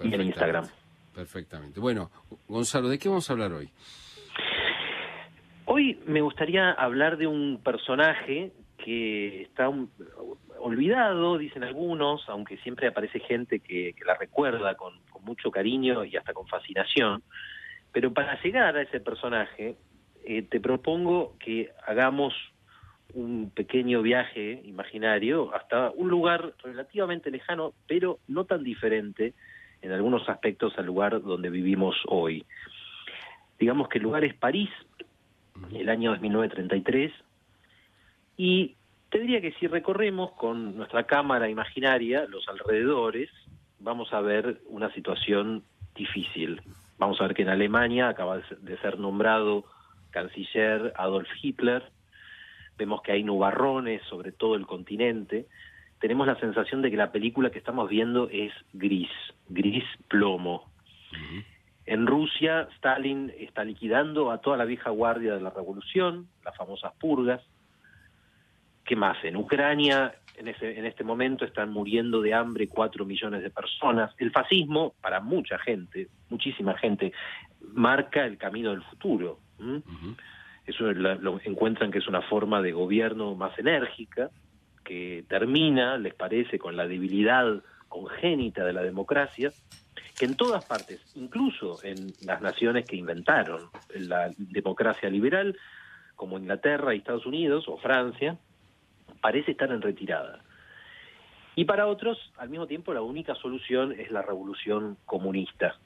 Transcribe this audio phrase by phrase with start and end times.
[0.00, 0.66] y en Instagram.
[1.14, 1.80] Perfectamente.
[1.80, 2.10] Bueno,
[2.48, 3.70] Gonzalo, ¿de qué vamos a hablar hoy?
[5.66, 9.70] Hoy me gustaría hablar de un personaje que está
[10.58, 16.34] olvidado, dicen algunos, aunque siempre aparece gente que, la recuerda con, mucho cariño y hasta
[16.34, 17.22] con fascinación.
[17.92, 19.76] Pero para llegar a ese personaje,
[20.26, 22.34] eh, te propongo que hagamos
[23.14, 29.32] un pequeño viaje imaginario hasta un lugar relativamente lejano, pero no tan diferente
[29.80, 32.44] en algunos aspectos al lugar donde vivimos hoy.
[33.58, 34.70] Digamos que el lugar es París,
[35.72, 37.12] el año 1933,
[38.36, 38.76] y
[39.10, 43.30] te que si recorremos con nuestra cámara imaginaria los alrededores,
[43.78, 45.62] vamos a ver una situación
[45.94, 46.60] difícil.
[46.98, 49.64] Vamos a ver que en Alemania acaba de ser nombrado
[50.10, 51.84] canciller Adolf Hitler,
[52.76, 55.46] vemos que hay nubarrones sobre todo el continente,
[56.00, 59.10] tenemos la sensación de que la película que estamos viendo es gris,
[59.48, 60.68] gris plomo.
[61.86, 66.92] En Rusia, Stalin está liquidando a toda la vieja guardia de la revolución, las famosas
[66.98, 67.42] purgas.
[68.84, 69.22] ¿Qué más?
[69.24, 74.14] En Ucrania, en, ese, en este momento, están muriendo de hambre cuatro millones de personas.
[74.18, 77.12] El fascismo, para mucha gente, muchísima gente,
[77.72, 79.38] marca el camino del futuro
[80.66, 84.30] eso lo encuentran que es una forma de gobierno más enérgica,
[84.82, 89.52] que termina, les parece, con la debilidad congénita de la democracia,
[90.18, 95.56] que en todas partes, incluso en las naciones que inventaron la democracia liberal,
[96.14, 98.38] como Inglaterra Estados Unidos o Francia,
[99.20, 100.40] parece estar en retirada.
[101.56, 105.76] Y para otros, al mismo tiempo, la única solución es la revolución comunista.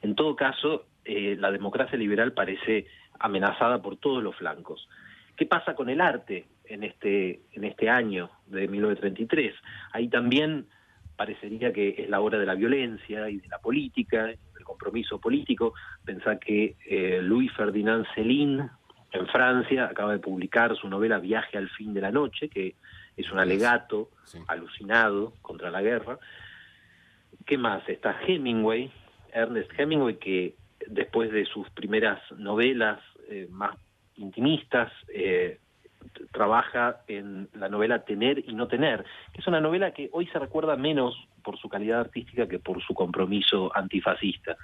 [0.00, 2.86] En todo caso, eh, la democracia liberal parece
[3.18, 4.88] amenazada por todos los flancos.
[5.36, 9.54] ¿Qué pasa con el arte en este, en este año de 1933?
[9.92, 10.66] Ahí también
[11.16, 15.74] parecería que es la hora de la violencia y de la política, del compromiso político.
[16.04, 18.68] Pensá que eh, Louis Ferdinand Céline,
[19.12, 22.74] en Francia, acaba de publicar su novela Viaje al fin de la noche, que
[23.16, 24.10] es un alegato
[24.48, 26.18] alucinado contra la guerra.
[27.44, 27.86] ¿Qué más?
[27.88, 28.90] Está Hemingway,
[29.32, 30.54] Ernest Hemingway, que
[30.86, 33.76] después de sus primeras novelas eh, más
[34.16, 35.58] intimistas, eh,
[36.32, 40.38] trabaja en la novela Tener y No Tener, que es una novela que hoy se
[40.38, 44.56] recuerda menos por su calidad artística que por su compromiso antifascista.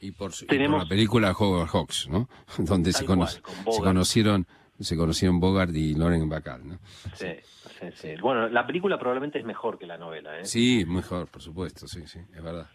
[0.00, 2.28] Y por, la película Howard Hawks, ¿no?
[2.58, 4.46] Donde se, conocieron
[4.78, 6.78] se conocieron Bogart y Loren Bacall, ¿no?
[7.14, 7.28] Sí,
[7.80, 8.14] sí, sí.
[8.20, 10.44] Bueno, la película probablemente es mejor que la novela, ¿eh?
[10.44, 12.66] Sí, mejor, por supuesto, sí, sí, es verdad.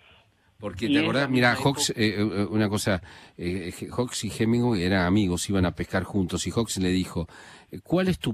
[0.59, 3.01] Porque te acordás, mira, Hawks, eh, eh, una cosa,
[3.37, 7.27] eh, Hawks y Hemingway eran amigos, iban a pescar juntos y Hawks le dijo,
[7.81, 8.33] ¿cuál es tu,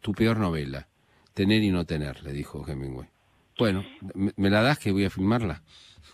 [0.00, 0.88] tu peor novela?
[1.34, 3.08] Tener y no tener, le dijo Hemingway.
[3.58, 3.84] Bueno,
[4.14, 5.62] ¿me, la das que voy a filmarla?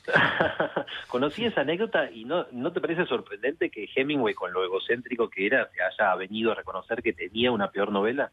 [1.09, 5.47] Conocí esa anécdota y no, ¿no te parece sorprendente que Hemingway, con lo egocéntrico que
[5.47, 8.33] era, se haya venido a reconocer que tenía una peor novela?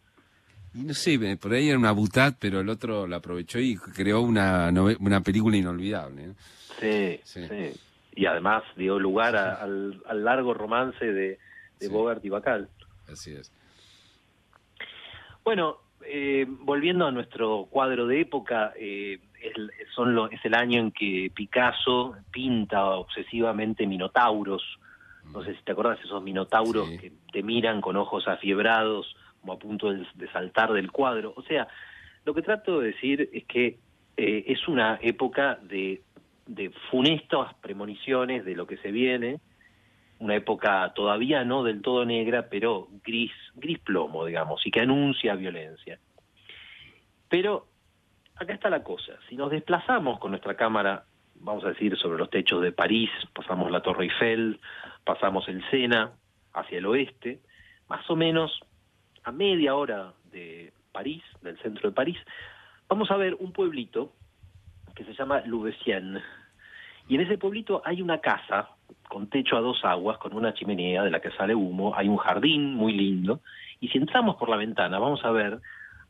[0.73, 4.71] no sé, por ahí era una butad, pero el otro la aprovechó y creó una,
[4.99, 6.33] una película inolvidable.
[6.79, 7.73] Sí, sí,
[8.15, 11.37] Y además dio lugar al, largo romance de,
[11.89, 12.69] Bogart y Bacal.
[13.07, 13.51] Así es.
[15.43, 19.53] Bueno, eh, volviendo a nuestro cuadro de época, eh, es,
[19.95, 24.63] son es el año en que Picasso pinta obsesivamente minotauros.
[25.33, 29.59] No sé si te acordás, esos minotauros que te miran con ojos afiebrados como a
[29.59, 31.33] punto de, saltar del cuadro.
[31.35, 31.67] O sea,
[32.25, 33.77] lo que trato de decir es que
[34.17, 36.01] eh, es una época de,
[36.49, 39.39] de funestas premoniciones de lo que se viene,
[40.17, 45.35] una época todavía no del todo negra, pero gris, gris plomo, digamos, y que anuncia
[45.35, 45.99] violencia.
[47.29, 47.67] Pero
[48.35, 51.05] acá está la cosa, si nos desplazamos con nuestra cámara,
[51.35, 54.59] vamos a decir, sobre los techos de París, pasamos la Torre Eiffel,
[55.05, 56.13] pasamos el Sena
[56.53, 57.39] hacia el oeste,
[57.87, 58.59] más o menos
[59.23, 62.17] a media hora de París, del centro de París,
[62.87, 64.13] vamos a ver un pueblito
[64.95, 66.23] que se llama Louveciennes.
[67.09, 68.69] Y en ese pueblito hay una casa
[69.07, 72.17] con techo a dos aguas, con una chimenea de la que sale humo, hay un
[72.17, 73.41] jardín muy lindo,
[73.81, 75.59] y si entramos por la ventana vamos a ver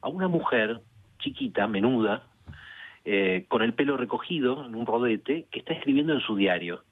[0.01, 0.81] a una mujer
[1.19, 2.23] chiquita, menuda,
[3.05, 6.83] eh, con el pelo recogido en un rodete, que está escribiendo en su diario.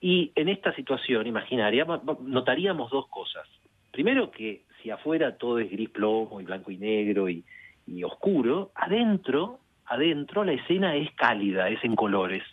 [0.00, 1.84] Y en esta situación imaginaria
[2.20, 3.48] notaríamos dos cosas.
[3.90, 7.44] Primero que si afuera todo es gris plomo y blanco y negro y,
[7.88, 12.44] y oscuro, adentro, adentro la escena es cálida, es en colores.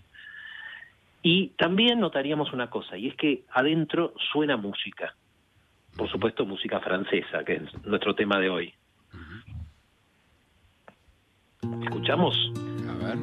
[1.27, 5.15] Y también notaríamos una cosa, y es que adentro suena música.
[5.97, 8.73] Por supuesto, música francesa, que es nuestro tema de hoy.
[11.81, 12.35] ¿Escuchamos?
[12.87, 13.17] A ver.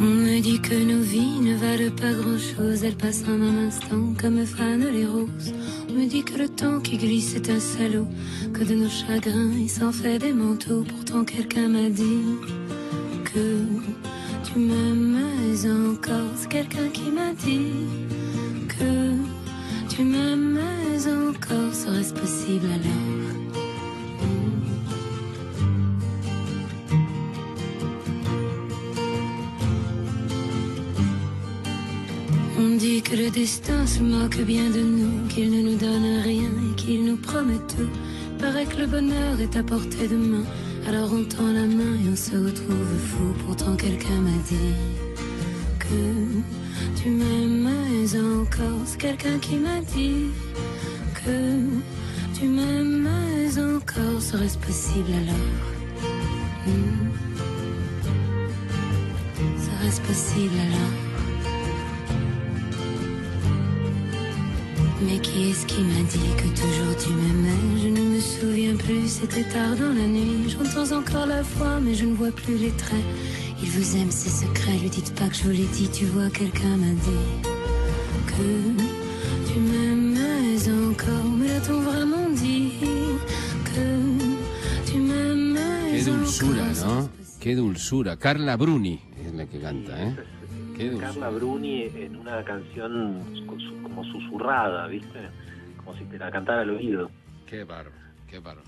[0.00, 4.16] On me dit que nos vies ne valent pas grand-chose, elles passent en un instant
[4.20, 5.54] comme fanent les roses.
[5.88, 8.08] On me dit que le temps qui glisse est un salaud,
[8.52, 10.82] que de nos chagrins il s'en fait des manteaux.
[10.82, 12.24] Pourtant quelqu'un m'a dit
[13.24, 15.18] que tu m'aimes
[15.90, 16.30] encore.
[16.36, 17.72] C'est quelqu'un qui m'a dit
[18.68, 19.14] que
[19.88, 20.58] tu m'aimes
[21.28, 21.74] encore.
[21.74, 23.48] Serait-ce possible alors?
[32.60, 36.50] On dit que le destin se moque bien de nous, qu'il ne nous donne rien
[36.70, 37.88] et qu'il nous promet tout.
[38.38, 40.44] Paraît que le bonheur est à portée de main.
[40.88, 43.34] Alors on tend la main et on se retrouve fou.
[43.44, 44.74] Pourtant quelqu'un m'a dit
[45.78, 47.68] que tu m'aimes
[48.40, 48.80] encore.
[48.86, 50.28] C'est quelqu'un qui m'a dit
[51.14, 51.60] que
[52.32, 53.06] tu m'aimes
[53.76, 54.22] encore.
[54.22, 55.36] Serait-ce possible alors?
[56.66, 57.08] Hmm.
[59.58, 61.07] Serait-ce possible alors?
[65.00, 67.80] Mais qui est-ce qui m'a dit que toujours tu m'aimais?
[67.82, 70.48] Je ne me souviens plus, c'était tard dans la nuit.
[70.48, 73.04] J'entends encore la voix, mais je ne vois plus les traits.
[73.62, 75.88] Il vous aime, ses secrets, lui dites pas que je vous l'ai dit.
[75.88, 77.26] Tu vois, quelqu'un m'a dit
[78.26, 81.30] que tu m'aimais encore.
[81.38, 82.72] Mais l'a-t-on vraiment dit
[83.64, 87.08] que tu m'aimais Qué dulzura, ¿no?
[87.40, 88.16] Qué dulzura.
[88.16, 90.14] Carla Bruni es la que canta, ¿eh?
[91.00, 93.18] Carla Bruni en una canción
[93.98, 95.28] como susurrada, ¿viste?
[95.78, 97.10] Como si te la cantara al oído.
[97.46, 97.90] Qué barro,
[98.28, 98.62] qué barro.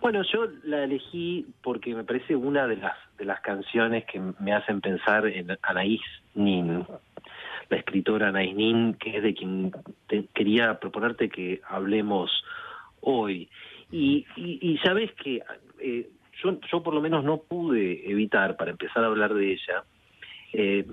[0.00, 4.52] Bueno, yo la elegí porque me parece una de las de las canciones que me
[4.52, 6.00] hacen pensar en Anaís
[6.34, 6.86] Nin,
[7.68, 9.72] la escritora Anaís Nin, que es de quien
[10.34, 12.30] quería proponerte que hablemos
[13.00, 13.50] hoy.
[13.90, 15.42] Y, y, sabes que
[15.80, 16.10] eh,
[16.42, 19.84] yo, yo por lo menos no pude evitar, para empezar a hablar de ella,
[20.52, 20.86] eh,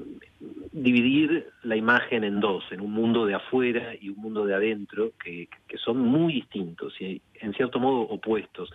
[0.71, 5.11] dividir la imagen en dos, en un mundo de afuera y un mundo de adentro,
[5.23, 5.47] que,
[5.77, 8.71] son muy distintos y en cierto modo opuestos.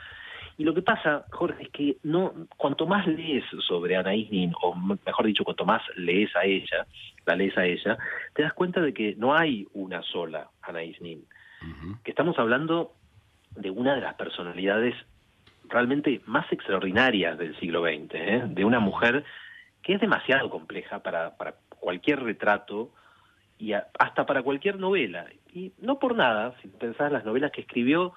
[0.57, 4.75] Y lo que pasa, Jorge, es que no, cuanto más lees sobre Anaís Nin, o
[4.75, 6.87] mejor dicho, cuanto más lees a ella,
[7.27, 7.99] la lees a ella,
[8.35, 11.25] te das cuenta de que no hay una sola Anaís Nin.
[12.05, 12.93] Que estamos hablando
[13.57, 14.95] de una de las personalidades
[15.69, 18.43] realmente más extraordinarias del siglo XX, ¿eh?
[18.47, 19.25] de una mujer
[19.83, 22.91] que es demasiado compleja para, para cualquier retrato
[23.59, 25.27] y hasta para cualquier novela.
[25.53, 28.15] Y no por nada, si pensás, las novelas que escribió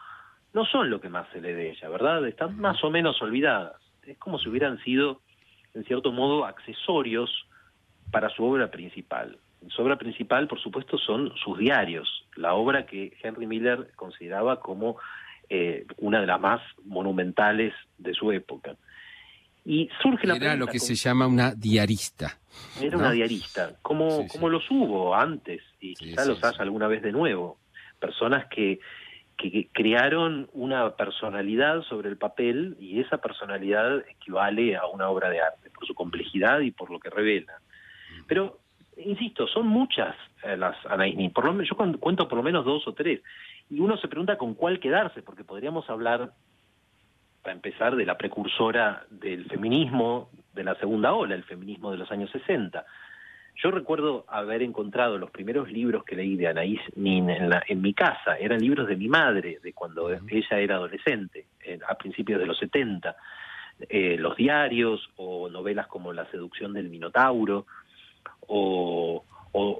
[0.54, 2.26] no son lo que más se lee de ella, ¿verdad?
[2.28, 3.76] Están más o menos olvidadas.
[4.06, 5.22] Es como si hubieran sido,
[5.74, 7.48] en cierto modo, accesorios
[8.12, 9.38] para su obra principal.
[9.70, 14.98] Su obra principal, por supuesto, son sus diarios, la obra que Henry Miller consideraba como
[15.50, 18.76] eh, una de las más monumentales de su época.
[19.66, 22.38] Y surge la Era lo que se llama una diarista.
[22.82, 27.12] Era una diarista, como, como los hubo antes, y quizás los haya alguna vez de
[27.12, 27.58] nuevo.
[28.00, 28.80] Personas que,
[29.38, 35.42] que crearon una personalidad sobre el papel y esa personalidad equivale a una obra de
[35.42, 37.54] arte, por su complejidad y por lo que revela.
[38.28, 38.60] Pero,
[38.98, 42.94] insisto, son muchas eh, las Anaís Por lo, yo cuento por lo menos dos o
[42.94, 43.22] tres.
[43.70, 46.34] Y uno se pregunta con cuál quedarse, porque podríamos hablar
[47.44, 52.10] para empezar, de la precursora del feminismo de la segunda ola, el feminismo de los
[52.12, 52.86] años 60.
[53.56, 57.82] Yo recuerdo haber encontrado los primeros libros que leí de Anaís Nin en, la, en
[57.82, 61.46] mi casa, eran libros de mi madre, de cuando ella era adolescente,
[61.88, 63.16] a principios de los 70.
[63.90, 67.66] Eh, los diarios o novelas como La seducción del Minotauro
[68.48, 69.24] o,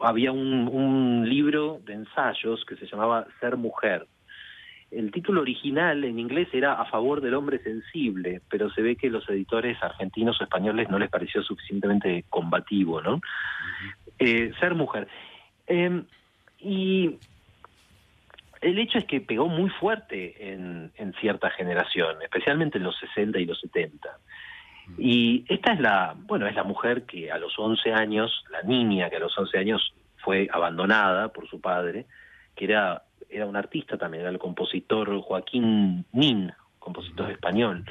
[0.02, 4.06] había un, un libro de ensayos que se llamaba Ser Mujer,
[4.96, 9.10] el título original en inglés era A favor del hombre sensible, pero se ve que
[9.10, 13.20] los editores argentinos o españoles no les pareció suficientemente combativo, ¿no?
[14.20, 15.08] Eh, ser mujer.
[15.68, 16.06] Em,
[16.60, 17.18] y
[18.62, 23.40] el hecho es que pegó muy fuerte en, en, cierta generación, especialmente en los 60
[23.40, 24.10] y los 70.
[24.98, 29.10] Y esta es la, bueno, es la mujer que a los 11 años, la niña
[29.10, 32.06] que a los 11 años fue abandonada por su padre,
[32.56, 37.86] que era era un artista también, era el compositor Joaquín Nin, compositor español.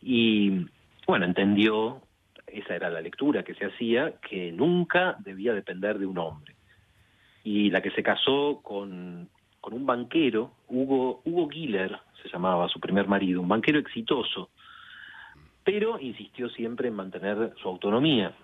[0.00, 0.66] Y
[1.06, 2.02] bueno, entendió,
[2.46, 6.54] esa era la lectura que se hacía, que nunca debía depender de un hombre.
[7.44, 9.28] Y la que se casó con,
[9.60, 14.50] con un banquero, Hugo, Hugo Giller, se llamaba su primer marido, un banquero exitoso,
[15.64, 18.34] pero insistió siempre en mantener su autonomía.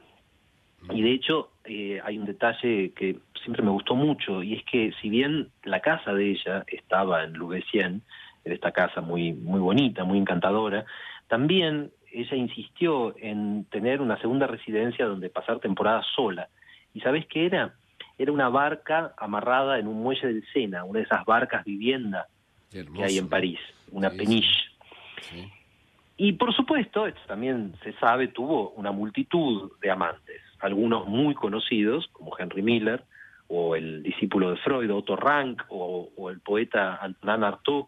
[0.90, 4.92] Y de hecho eh, hay un detalle que siempre me gustó mucho y es que
[5.00, 8.02] si bien la casa de ella estaba en Louveciennes,
[8.44, 10.84] en esta casa muy muy bonita, muy encantadora,
[11.26, 16.48] también ella insistió en tener una segunda residencia donde pasar temporada sola.
[16.92, 17.74] ¿Y sabes qué era?
[18.18, 22.28] Era una barca amarrada en un muelle del Sena, una de esas barcas vivienda
[22.70, 23.58] que hay en París,
[23.90, 24.70] una peniche.
[26.16, 32.08] Y por supuesto, esto también se sabe, tuvo una multitud de amantes algunos muy conocidos,
[32.12, 33.04] como Henry Miller,
[33.48, 37.84] o el discípulo de Freud, Otto Rank, o, el poeta Antonin Artaud,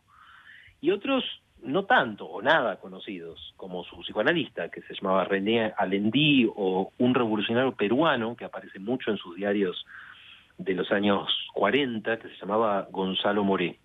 [0.82, 1.24] y otros
[1.62, 7.14] no tanto o nada conocidos, como su psicoanalista, que se llamaba René Alendí, o un
[7.14, 9.86] revolucionario peruano, que aparece mucho en sus diarios
[10.58, 13.78] de los años 40, que se llamaba Gonzalo Moré.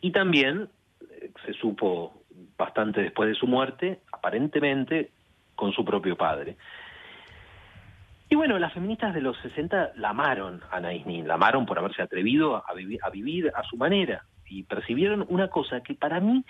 [0.00, 0.70] Y también
[1.10, 2.22] eh, se supo
[2.56, 5.10] bastante después de su muerte, aparentemente
[5.54, 6.56] con su propio padre.
[8.28, 11.78] Y bueno, las feministas de los 60 la amaron a Anaïs Nin, la amaron por
[11.78, 16.44] haberse atrevido a, a vivir a su manera y percibieron una cosa que para mí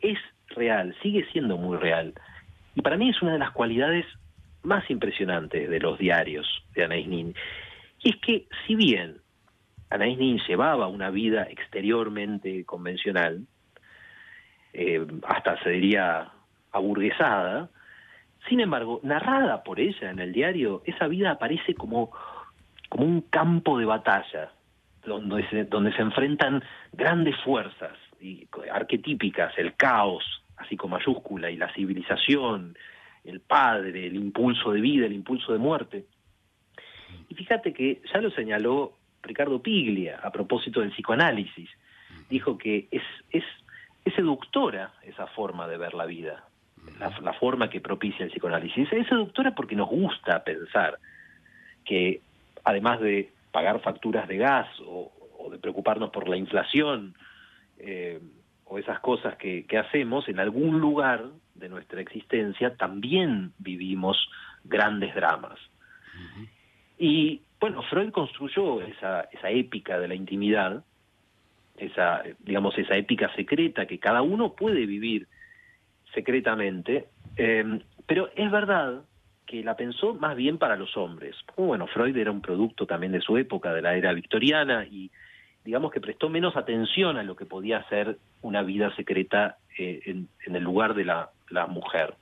[0.00, 0.18] es
[0.48, 2.14] real, sigue siendo muy real.
[2.74, 4.04] Y para mí es una de las cualidades
[4.62, 7.34] más impresionantes de los diarios de Anaïs Nin.
[8.02, 9.16] Y es que si bien
[9.90, 13.46] Anaïs Nin llevaba una vida exteriormente convencional,
[14.74, 16.30] eh, hasta se diría
[16.72, 17.70] aburguesada,
[18.48, 22.10] sin embargo, narrada por ella en el diario, esa vida aparece como,
[22.88, 24.52] como un campo de batalla,
[25.04, 26.62] donde se, donde se enfrentan
[26.92, 30.24] grandes fuerzas y, arquetípicas, el caos,
[30.56, 32.76] así como mayúscula, y la civilización,
[33.24, 36.06] el padre, el impulso de vida, el impulso de muerte.
[37.28, 41.68] Y fíjate que ya lo señaló Ricardo Piglia a propósito del psicoanálisis.
[42.30, 43.44] Dijo que es, es,
[44.04, 46.44] es seductora esa forma de ver la vida
[46.98, 48.90] la, forma que propicia el psicoanálisis.
[48.92, 50.98] Es seductora porque nos gusta pensar
[51.84, 52.20] que
[52.64, 55.12] además de pagar facturas de gas o,
[55.50, 57.14] de preocuparnos por la inflación
[57.78, 58.20] eh,
[58.64, 61.24] o esas cosas que, hacemos, en algún lugar
[61.54, 64.28] de nuestra existencia también vivimos
[64.64, 65.58] grandes dramas.
[66.98, 70.82] Y bueno, Freud construyó esa, esa épica de la intimidad,
[71.76, 75.28] esa, digamos, esa épica secreta que cada uno puede vivir
[76.16, 79.02] secretamente, em, pero es verdad
[79.44, 81.36] que la pensó más bien para los hombres.
[81.56, 85.10] Bueno, Freud era un producto también de su época, de la era victoriana, y
[85.62, 90.28] digamos que prestó menos atención a lo que podía ser una vida secreta eh, en,
[90.56, 91.30] el lugar de la,
[91.68, 92.14] mujer.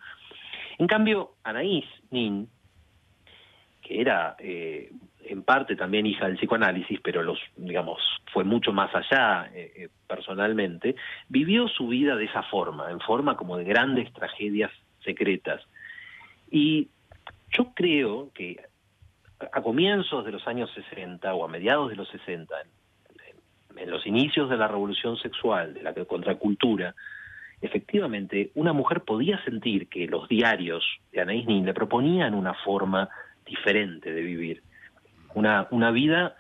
[0.79, 2.49] En cambio, Anaís Nin,
[3.81, 4.91] que era eh,
[5.25, 8.01] en parte también hija del psicoanálisis, pero los, digamos,
[8.33, 9.89] fue mucho más allá eh,
[10.25, 10.97] personalmente,
[11.28, 14.71] vivió su vida de esa forma, en forma como de grandes tragedias
[15.04, 15.61] secretas.
[16.50, 16.88] Y
[17.50, 18.61] yo creo que
[19.52, 22.54] a comienzos de los años 60 o a mediados de los 60,
[23.76, 26.95] en, los inicios de la revolución sexual, de la contracultura,
[27.61, 33.09] efectivamente una mujer podía sentir que los diarios de Anaïs Nin le proponían una forma
[33.45, 34.62] diferente de vivir
[35.35, 36.37] una, una vida,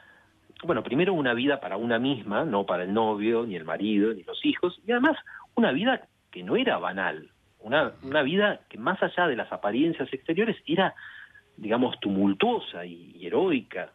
[0.62, 4.22] bueno, primero una vida para una misma, no para el novio, ni el marido, ni
[4.22, 5.16] los hijos, y además
[5.54, 7.30] una vida que no era banal,
[7.60, 10.94] una, una vida que más allá de las apariencias exteriores era,
[11.56, 13.90] digamos, tumultuosa y, heroica,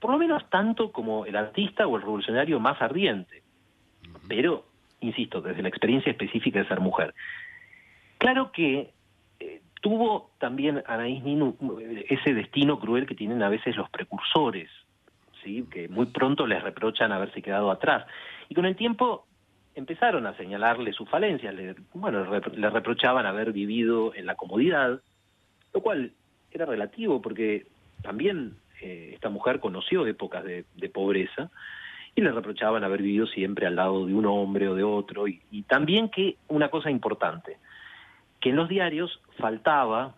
[0.00, 3.42] por lo menos tanto como el artista o el revolucionario más ardiente,
[4.28, 4.66] pero,
[5.00, 7.14] insisto, desde la experiencia específica de ser mujer.
[8.18, 8.92] Claro que
[9.40, 11.54] eh, tuvo también Anaís Nin
[12.08, 14.70] ese destino cruel que tienen a veces los precursores,
[15.70, 18.06] que muy pronto les reprochan haberse quedado atrás.
[18.48, 19.26] Y con el tiempo
[19.74, 22.24] empezaron a señalarle sus falencias, le, bueno,
[22.54, 25.00] le reprochaban haber vivido en la comodidad,
[25.72, 26.12] lo cual
[26.50, 27.66] era relativo porque
[28.02, 31.50] también eh, esta mujer conoció épocas de, pobreza
[32.14, 35.40] y le reprochaban haber vivido siempre al lado de un hombre o de otro y,
[35.66, 37.58] también que una cosa importante,
[38.40, 40.14] que en los diarios faltaba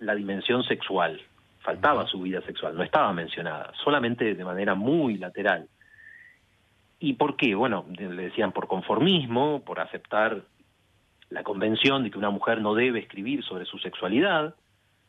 [0.00, 1.20] la dimensión sexual,
[1.66, 5.68] faltaba su vida sexual, no estaba mencionada, solamente de manera muy lateral.
[7.00, 7.56] ¿Y por qué?
[7.56, 10.42] Bueno, le decían por conformismo, por aceptar
[11.28, 14.54] la convención de que una mujer no debe escribir sobre su sexualidad,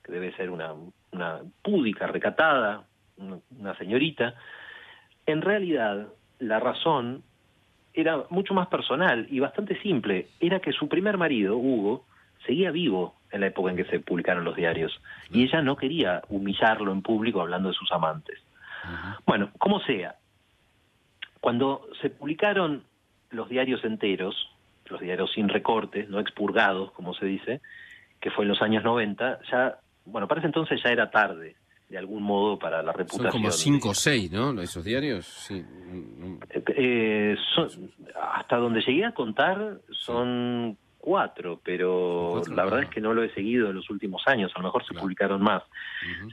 [0.04, 0.74] que debe ser una,
[1.12, 2.86] una púdica, recatada,
[3.18, 4.34] una señorita.
[5.28, 6.08] En realidad,
[6.40, 7.22] la razón
[7.94, 10.30] era mucho más personal y bastante simple.
[10.40, 12.08] Era que su primer marido, Hugo,
[12.48, 16.22] seguía vivo en la época en que se publicaron los diarios y ella no quería
[16.30, 18.40] humillarlo en público hablando de sus amantes.
[19.26, 20.16] Bueno, como sea,
[21.42, 22.84] cuando se publicaron
[23.32, 24.50] los diarios enteros,
[24.86, 27.62] los diarios sin recortes, no expurgados, como se dice,
[28.22, 31.56] que fue en los años 90, ya, bueno, para ese entonces ya era tarde,
[31.90, 33.32] de algún modo, para la reputación.
[33.32, 34.60] Son como cinco o seis, ¿no?
[34.62, 35.64] Esos diarios, sí.
[36.76, 37.36] Eh,
[38.16, 43.34] hasta donde llegué a contar son cuatro, pero la verdad es que no lo he
[43.34, 45.64] seguido en los últimos años, a lo mejor se publicaron más.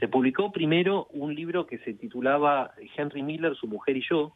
[0.01, 4.35] Se publicó primero un libro que se titulaba Henry Miller, su mujer y yo,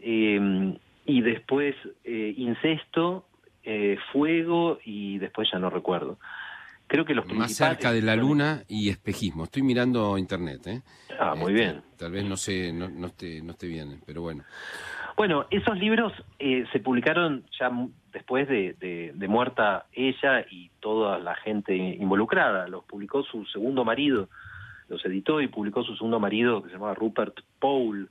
[0.00, 3.26] Em, y después eh, incesto,
[3.64, 6.20] eh, fuego y después ya no recuerdo.
[6.86, 9.44] Creo que los Más cerca de la luna y espejismo.
[9.44, 10.82] Estoy mirando internet, ¿eh?
[11.18, 11.82] Ah, muy este, bien.
[11.96, 14.44] Tal vez no sé, no, no, esté, no esté bien, pero bueno.
[15.16, 17.70] Bueno, esos libros eh, se publicaron ya
[18.12, 22.68] después de, muerta ella y toda la gente involucrada.
[22.68, 24.28] Los publicó su segundo marido,
[24.88, 28.08] los editó y publicó su segundo marido que se llamaba Rupert Paul.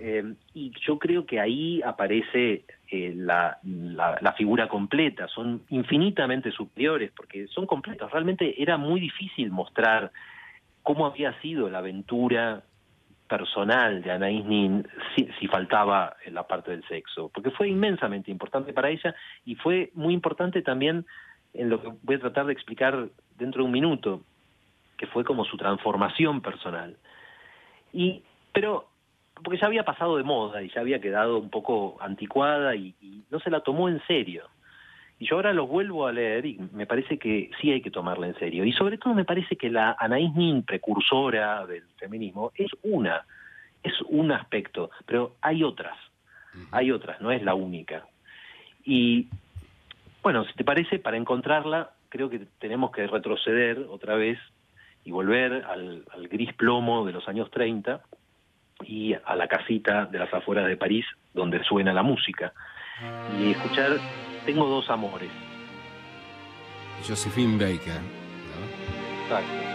[0.00, 7.12] Eh, y yo creo que ahí aparece eh, la, la, figura completa, son infinitamente superiores
[7.16, 8.10] porque son completos.
[8.10, 10.10] Realmente era muy difícil mostrar
[10.82, 12.62] cómo había sido la aventura
[13.28, 18.72] personal de Anaïs Nin si, si, faltaba la parte del sexo, porque fue inmensamente importante
[18.72, 21.04] para ella y fue muy importante también
[21.54, 23.08] en lo que voy a tratar de explicar
[23.38, 24.22] dentro de un minuto,
[24.96, 26.96] que fue como su transformación personal.
[27.92, 28.88] Y, pero
[29.42, 32.94] porque ya había pasado de moda y ya había quedado un poco anticuada y,
[33.30, 34.48] no se la tomó en serio.
[35.18, 38.26] Y yo ahora lo vuelvo a leer y me parece que sí hay que tomarla
[38.26, 38.64] en serio.
[38.64, 43.24] Y sobre todo me parece que la Anaís Nin, precursora del feminismo, es una,
[43.82, 45.96] es un aspecto, pero hay otras,
[46.70, 48.06] hay otras, no es la única.
[48.84, 49.28] Y
[50.22, 54.38] bueno, si te parece, para encontrarla, creo que tenemos que retroceder otra vez
[55.04, 58.02] y volver al, al gris plomo de los años 30
[58.84, 62.52] y a la casita de las afueras de París donde suena la música
[63.38, 63.98] y escuchar
[64.46, 65.30] Tengo dos amores.
[67.06, 68.00] Josephine Baker.
[68.00, 69.24] ¿no?
[69.24, 69.66] Exacto.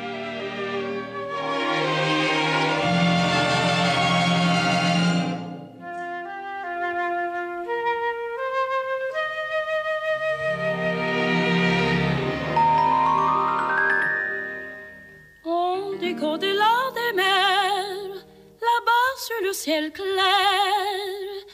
[19.54, 21.46] ciel clair,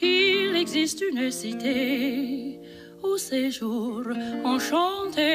[0.00, 2.60] il existe une cité
[3.16, 4.02] au séjour
[4.44, 5.32] enchanté.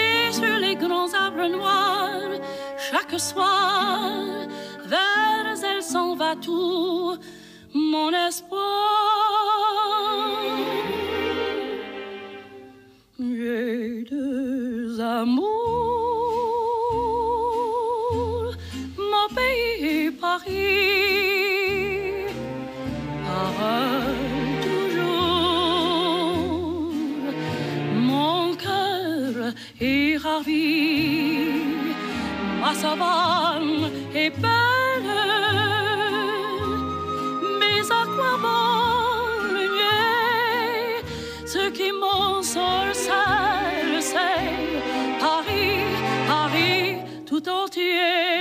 [0.00, 2.32] Et sur les grands arbres noirs,
[2.88, 4.00] chaque soir,
[4.92, 7.16] vers elle s'en va tout
[7.74, 8.62] mon espoir.
[13.18, 15.73] J'ai deux amours
[30.34, 31.62] ravi,
[32.60, 35.12] ma savane est belle,
[37.60, 41.02] mais à quoi bon le nier
[41.46, 43.10] ce qui m'en sort, c'est
[45.20, 45.80] Paris,
[46.28, 48.33] Paris tout entier.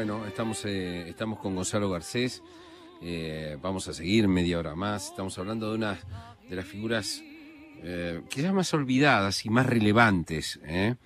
[0.00, 2.42] Bueno, estamos, eh, estamos con Gonzalo Garcés.
[3.02, 5.10] Eh, vamos a seguir media hora más.
[5.10, 5.98] Estamos hablando de una
[6.48, 7.22] de las figuras
[7.82, 10.96] eh, quizás más olvidadas y más relevantes en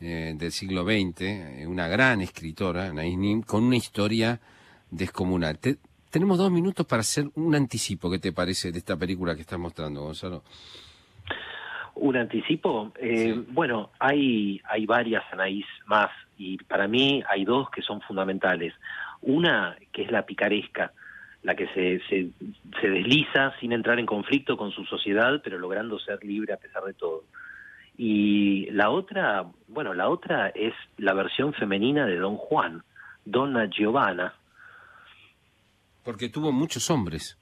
[0.00, 4.38] eh, del siglo XX, eh, una gran escritora, Anaïs Nin, con una historia
[4.88, 5.58] descomunal.
[6.08, 9.58] tenemos dos minutos para hacer un anticipo, ¿qué te parece de esta película que estás
[9.58, 10.44] mostrando, Gonzalo?
[11.96, 17.82] Un anticipo, eh, bueno, hay, hay varias Anaís más y para mí hay dos que
[17.82, 18.74] son fundamentales.
[19.22, 20.92] Una que es la picaresca,
[21.42, 22.30] la que se, se,
[22.80, 26.84] se desliza sin entrar en conflicto con su sociedad, pero logrando ser libre a pesar
[26.84, 27.24] de todo.
[27.96, 32.82] Y la otra, bueno, la otra es la versión femenina de Don Juan,
[33.24, 34.34] Donna Giovanna.
[36.02, 37.38] Porque tuvo muchos hombres,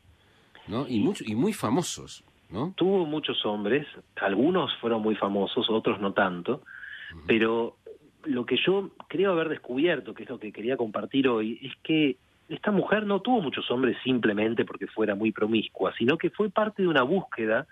[0.69, 0.87] ¿no?
[0.87, 2.75] Y, mucho, y muy famosos, ¿no?
[2.77, 6.63] Tuvo muchos hombres, algunos fueron muy famosos, otros no tanto,
[7.27, 7.77] pero
[8.25, 12.17] lo que yo creo haber descubierto, que es lo que quería compartir hoy, es que
[12.49, 16.83] esta mujer no tuvo muchos hombres simplemente porque fuera muy promiscua, sino que fue parte
[16.83, 17.67] de una búsqueda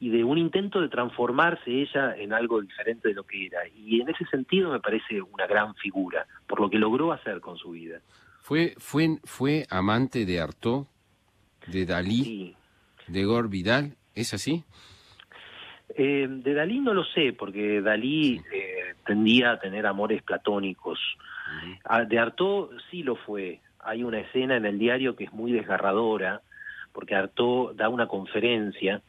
[0.00, 3.60] y de un intento de transformarse ella en algo diferente de lo que era.
[3.68, 7.56] Y en ese sentido me parece una gran figura, por lo que logró hacer con
[7.56, 8.00] su vida.
[8.40, 10.86] ¿Fue, fue, fue amante de Artaud,
[11.66, 12.56] de Dalí,
[13.08, 13.96] de Gore Vidal?
[14.14, 14.64] ¿Es así?
[16.00, 21.00] Eh, de Dalí no lo sé, porque Dalí eh, tendía a tener amores platónicos.
[21.84, 23.60] Ah, de Artaud sí lo fue.
[23.80, 26.40] Hay una escena en el diario que es muy desgarradora,
[26.92, 29.02] porque Artaud da una conferencia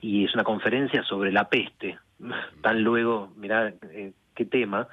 [0.00, 1.98] y es una conferencia sobre la peste,
[2.62, 4.88] tan luego, mirá eh, qué tema,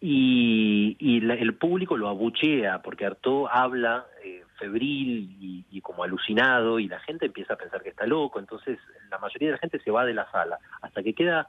[0.00, 0.96] y,
[1.28, 7.26] el público lo abuchea porque Artaud habla eh, febril y, como alucinado y la gente
[7.26, 8.78] empieza a pensar que está loco, entonces
[9.10, 11.48] la mayoría de la gente se va de la sala hasta que queda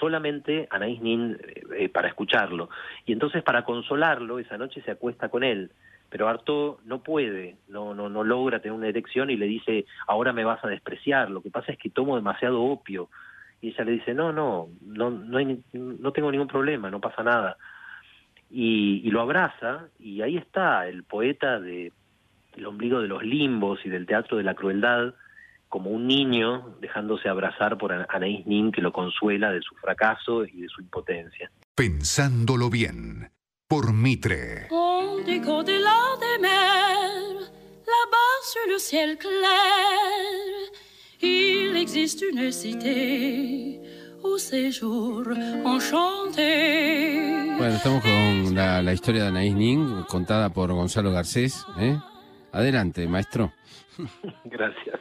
[0.00, 1.38] solamente Anaís Nin
[1.76, 2.70] eh, para escucharlo.
[3.04, 5.70] Y entonces para consolarlo, esa noche se acuesta con él
[6.08, 10.32] pero Arto no puede, no, no, no logra tener una erección y le dice, ahora
[10.32, 13.08] me vas a despreciar, lo que pasa es que tomo demasiado opio.
[13.60, 15.38] Y ella le dice, no, no, no, no,
[15.72, 17.56] no tengo ningún problema, no pasa nada.
[18.50, 21.92] Y, y lo abraza y ahí está el poeta de
[22.56, 25.14] el ombligo de los limbos y del teatro de la crueldad,
[25.68, 30.62] como un niño dejándose abrazar por Anaïs Nin que lo consuela de su fracaso y
[30.62, 31.50] de su impotencia.
[31.74, 33.30] Pensándolo bien
[33.68, 34.68] por Mitre.
[37.86, 40.70] là-bas sur le ciel clair,
[41.22, 43.80] il existe une cité
[44.22, 45.22] au séjour
[45.64, 47.54] enchanté.
[47.58, 51.64] Bueno, estamos con la, la historia de Anaïs Nin, contada por Gonzalo Garcés.
[51.78, 51.96] ¿eh?
[52.52, 53.52] Adelante, maestro.
[54.44, 55.00] Gracias.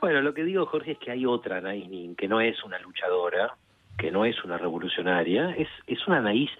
[0.00, 3.56] Bueno, lo que digo, Jorge, es que hay otra Nin, que no es una luchadora,
[3.96, 6.50] que no es una revolucionaria, es, es una Anaïs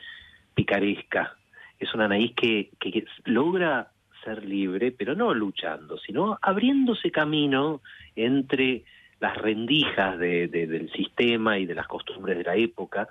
[0.55, 1.37] picaresca.
[1.79, 3.91] Es una Anaís que, que, logra
[4.23, 7.83] ser libre, pero no luchando, sino abriéndose camino
[8.17, 8.85] entre
[9.21, 13.09] las rendijas de, del sistema y de las costumbres de la época,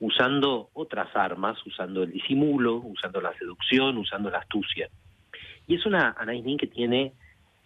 [0.00, 4.88] usando otras armas, usando el disimulo, usando la seducción, usando la astucia.
[5.70, 7.12] Y es una Anaís Nin que tiene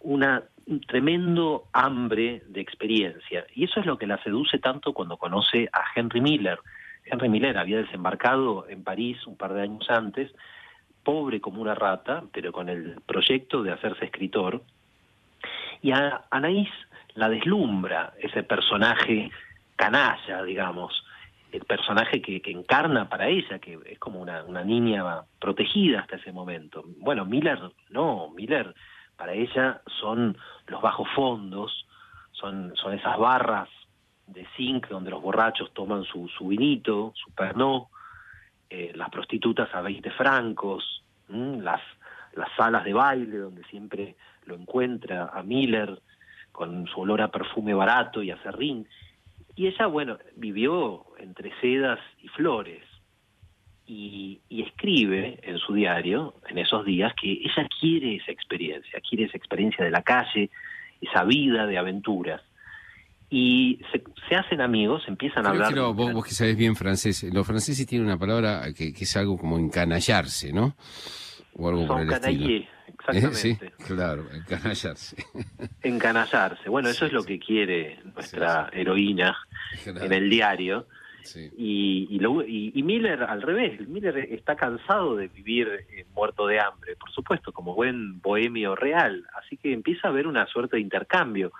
[0.01, 5.17] una, un tremendo hambre de experiencia, y eso es lo que la seduce tanto cuando
[5.17, 6.59] conoce a Henry Miller,
[7.03, 10.31] Henry Miller había desembarcado en París un par de años antes,
[11.03, 14.61] pobre como una rata, pero con el proyecto de hacerse escritor.
[15.81, 16.69] Y a Anaís
[17.15, 19.31] la deslumbra ese personaje
[19.75, 21.04] canalla, digamos,
[21.55, 26.83] el personaje que, encarna para ella, que es como una, niña protegida hasta ese momento.
[26.99, 28.73] Bueno, Miller no, Miller
[29.15, 30.37] para ella son
[30.67, 31.87] los bajos fondos,
[32.31, 33.69] son, son esas barras
[34.27, 37.83] de zinc donde los borrachos toman su, su vinito, su pernod,
[38.69, 41.81] eh, las prostitutas a 20 francos, las,
[42.33, 44.15] las salas de baile donde siempre
[44.45, 46.01] lo encuentra a Miller
[46.51, 48.87] con su olor a perfume barato y a serrín.
[49.55, 52.83] Y ella, bueno, vivió entre sedas y flores.
[53.87, 59.25] Y, y, escribe en su diario, en esos días, que ella quiere esa experiencia, quiere
[59.25, 60.49] esa experiencia de la calle,
[61.01, 62.41] esa vida de aventuras
[63.29, 65.73] y se, hacen amigos, empiezan a hablar.
[65.93, 70.53] vos, que sabés bien francés, los franceses tienen una palabra que, es algo como encanallarse,
[70.53, 70.75] ¿no?
[71.57, 72.65] O algo por el estilo.
[73.11, 73.17] ¿Eh?
[73.17, 73.73] Exactamente.
[73.77, 75.15] Sí, claro, encanallarse.
[75.83, 76.69] Encanallarse.
[76.69, 79.35] Bueno, eso es lo que quiere nuestra heroína
[79.85, 80.87] en el diario.
[81.57, 86.95] Y, y, y, Miller al revés, Miller está cansado de vivir eh, muerto de hambre,
[86.97, 91.51] por supuesto, como buen bohemio real, así que empieza a haber una suerte de intercambio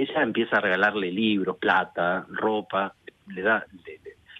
[0.00, 2.94] ella empieza a regalarle libros, plata, ropa,
[3.28, 3.66] le da,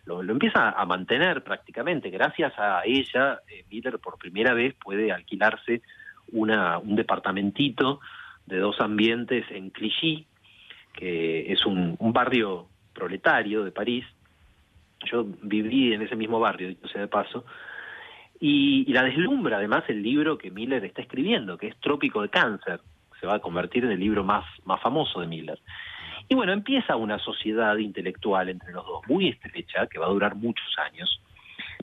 [0.06, 2.10] lo, empieza a mantener prácticamente.
[2.10, 5.82] Gracias a ella, eh, Miller por primera vez puede alquilarse
[6.32, 8.00] una, un departamentito
[8.46, 10.26] de dos ambientes en Clichy,
[10.92, 14.04] que es un, barrio proletario de París,
[15.04, 17.44] Yo viví en ese mismo barrio, dicho sea de paso,
[18.40, 22.80] y, la deslumbra además el libro que Miller está escribiendo, que es Trópico de Cáncer.
[23.20, 25.58] Se va a convertir en el libro más, más famoso de Miller.
[26.28, 30.36] Y bueno, empieza una sociedad intelectual entre los dos, muy estrecha, que va a durar
[30.36, 31.20] muchos años.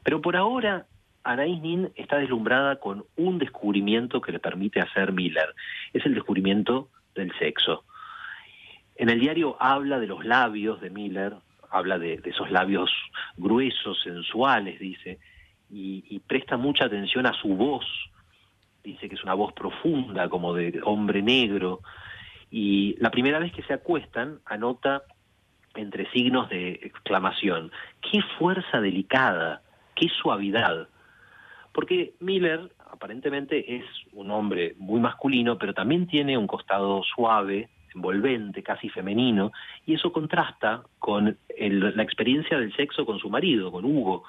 [0.03, 0.86] Pero por ahora,
[1.27, 5.53] Anaïs Nin está deslumbrada con un descubrimiento que le permite hacer Miller.
[5.93, 7.83] Es el descubrimiento del sexo.
[8.95, 11.35] En el diario habla de los labios de Miller,
[11.69, 12.89] habla de esos labios
[13.35, 15.19] gruesos, sensuales, dice,
[15.69, 17.85] y, presta mucha atención a su voz.
[18.83, 21.81] Dice que es una voz profunda, como de hombre negro.
[22.49, 25.03] Y la primera vez que se acuestan, anota
[25.75, 29.61] entre signos de exclamación, qué fuerza delicada,
[29.95, 30.87] qué suavidad.
[31.77, 38.63] Porque Miller aparentemente es un hombre muy masculino, pero también tiene un costado suave, envolvente,
[38.63, 39.51] casi femenino,
[39.85, 44.23] y eso contrasta con la experiencia del sexo con su marido, con Hugo,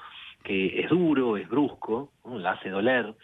[0.45, 3.15] que es duro, es brusco, la hace doler.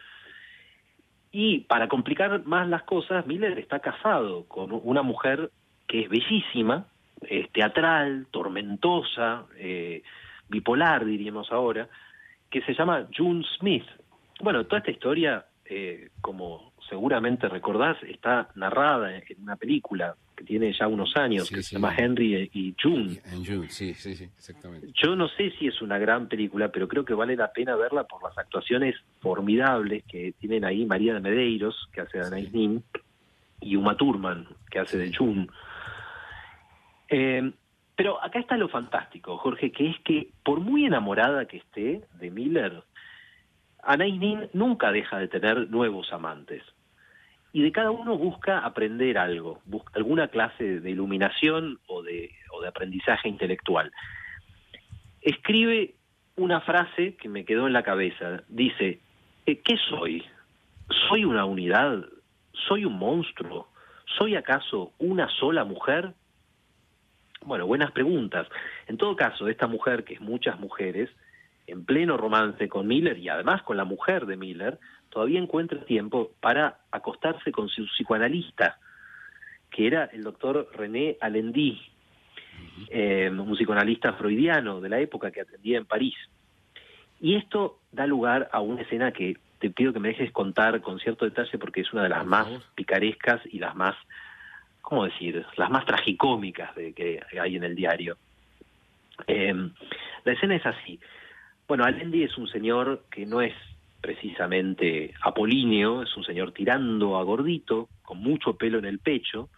[1.30, 5.50] Y para complicar más las cosas, Miller está casado con una mujer
[5.87, 6.87] que es bellísima,
[7.28, 10.02] es teatral, tormentosa, eh,
[10.48, 11.90] bipolar, diríamos ahora,
[12.50, 13.84] que se llama June Smith.
[14.40, 20.73] Bueno, toda esta historia, eh, como seguramente recordás, está narrada en una película que tiene
[20.73, 23.20] ya unos años, que se llama Henry y June.
[23.33, 24.88] En June, sí, sí, sí, exactamente.
[24.94, 28.05] Yo no sé si es una gran película, pero creo que vale la pena verla
[28.05, 32.83] por las actuaciones formidables que tienen ahí María de Medeiros, que hace de Anais Nin,
[33.61, 35.47] y Uma Thurman, que hace de June.
[37.09, 37.53] Eh,
[37.97, 42.31] pero acá está lo fantástico, Jorge, que es que por muy enamorada que esté de
[42.31, 42.83] Miller,
[43.87, 46.62] Anais Nin nunca deja de tener nuevos amantes
[47.55, 52.61] y de cada uno busca aprender algo, busca alguna clase de iluminación o de, o
[52.61, 53.92] de aprendizaje intelectual.
[55.23, 55.94] Escribe
[56.37, 58.42] una frase que me quedó en la cabeza.
[58.49, 58.99] Dice,
[59.47, 60.25] eh, ¿qué soy?
[61.09, 62.05] ¿Soy una unidad?
[62.53, 63.68] ¿Soy un monstruo?
[64.18, 66.12] ¿Soy acaso una sola mujer?
[67.44, 68.49] Bueno, buenas preguntas.
[68.88, 71.09] En todo caso, esta mujer, que es muchas mujeres,
[71.66, 76.33] en pleno romance con Miller y además con la mujer de Miller, todavía encuentra tiempo
[76.40, 78.79] para acostarse con su psicoanalista,
[79.70, 81.81] que era el doctor René Alendy,
[82.88, 86.14] eh, un psicoanalista freudiano de la época que atendía en París.
[87.20, 90.98] Y esto da lugar a una escena que te pido que me dejes contar con
[90.98, 93.94] cierto detalle porque es una de las más picarescas y las más,
[94.83, 98.18] ¿cómo decir?, las más tragicómicas de que hay en el diario.
[99.27, 99.55] Eh,
[100.24, 100.98] la escena es así.
[101.66, 103.55] Bueno, Alendi es un señor que no es
[104.03, 109.48] precisamente apolíneo, es un señor tirando a gordito, con mucho pelo en el pecho,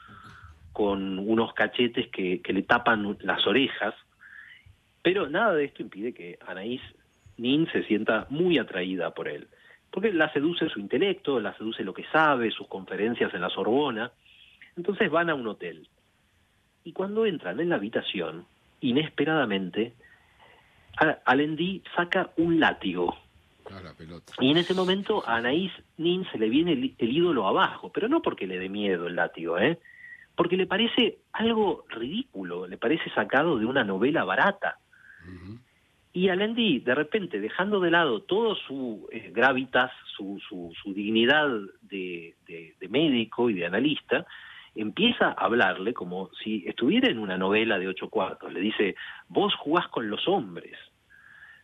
[0.72, 3.94] con unos cachetes que, le tapan las orejas,
[5.02, 6.80] pero nada de esto impide que Anaís
[7.38, 9.48] Nin se sienta muy atraída por él,
[9.90, 14.12] porque la seduce su intelecto, la seduce lo que sabe, sus conferencias en la Sorbona,
[14.76, 15.88] entonces van a un hotel.
[16.84, 18.44] Y cuando entran en la habitación,
[18.80, 19.94] inesperadamente,
[21.24, 23.16] Alendi saca un látigo
[24.40, 28.22] y en ese momento a Anaís Nin se le viene el, ídolo abajo, pero no
[28.22, 29.78] porque le dé miedo el látigo, ¿eh?
[30.34, 34.78] porque le parece algo ridículo, le parece sacado de una novela barata.
[36.12, 41.48] Y Alendi, de repente, dejando de lado todo su eh, gravitas, su, su, dignidad
[41.82, 44.24] de, de, médico y de analista,
[44.76, 48.52] empieza a hablarle como si estuviera en una novela de ocho cuartos.
[48.52, 48.94] Le dice,
[49.28, 50.76] vos jugás con los hombres,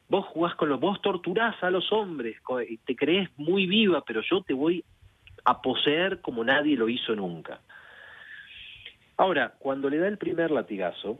[0.08, 2.36] vos jugás con los, vos torturás a los hombres,
[2.84, 4.84] te crees muy viva, pero yo te voy
[5.44, 7.60] a poseer como nadie lo hizo nunca.
[9.16, 11.18] Ahora, cuando le da el primer latigazo,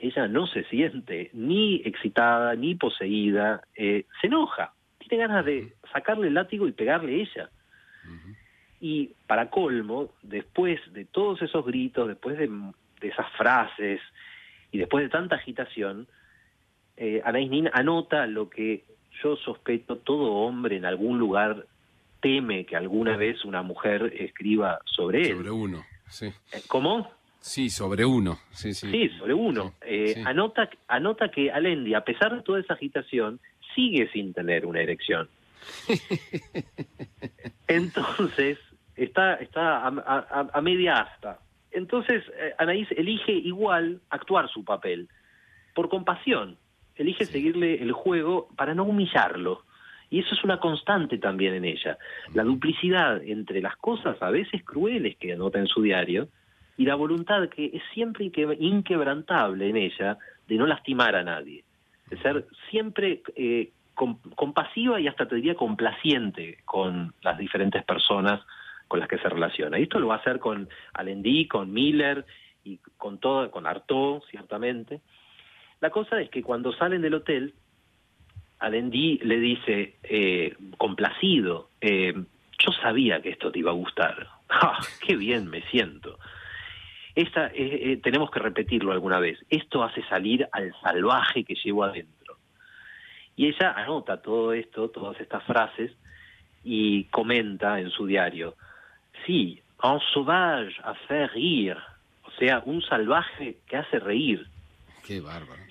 [0.00, 6.28] ella no se siente ni excitada, ni poseída, eh, se enoja, tiene ganas de sacarle
[6.28, 7.50] el látigo y pegarle ella.
[8.82, 12.50] Y para colmo, después de todos esos gritos, después de
[13.00, 14.00] esas frases
[14.72, 16.08] y después de tanta agitación,
[16.96, 18.82] eh, Anais Nin anota lo que
[19.22, 21.64] yo sospecho todo hombre en algún lugar
[22.20, 25.36] teme que alguna vez una mujer escriba sobre él.
[25.36, 26.26] Sobre uno, sí.
[26.26, 27.08] Eh, ¿Cómo?
[27.38, 28.90] Sí, sobre uno, sí, sí.
[28.90, 29.74] Sí, sobre uno.
[29.82, 33.38] eh, Anota, anota que Alendi, a pesar de toda esa agitación,
[33.76, 35.28] sigue sin tener una erección.
[37.68, 38.58] Entonces,
[38.96, 41.38] está, está a, media asta.
[41.70, 45.08] Entonces, eh, Anaís elige igual actuar su papel,
[45.74, 46.58] por compasión
[46.96, 49.64] elige seguirle el juego para no humillarlo.
[50.10, 51.96] Y eso es una constante también en ella.
[52.34, 56.28] La duplicidad entre las cosas a veces crueles que anota en su diario
[56.76, 61.64] y la voluntad que es siempre inquebrantable en ella de no lastimar a nadie.
[62.10, 63.70] de ser siempre eh,
[64.34, 68.42] compasiva y hasta te diría complaciente con las diferentes personas
[68.92, 69.78] con las que se relaciona.
[69.78, 72.26] Y esto lo va a hacer con Alendi, con Miller
[72.62, 75.00] y con todo, con Artaud, ciertamente.
[75.80, 77.54] La cosa es que cuando salen del hotel,
[78.58, 82.12] Alendi le dice, eh, complacido, eh,
[82.58, 84.28] yo sabía que esto te iba a gustar.
[84.50, 86.18] ¡Ah, ¡Qué bien me siento!
[87.14, 89.38] Esta, eh, tenemos que repetirlo alguna vez.
[89.48, 92.36] Esto hace salir al salvaje que llevo adentro.
[93.36, 95.92] Y ella anota todo esto, todas estas frases,
[96.62, 98.54] y comenta en su diario,
[99.26, 101.78] sí, un sauvage a faire rire,
[102.24, 104.46] o sea, un salvaje que hace reír.
[105.06, 105.62] Qué bárbaro.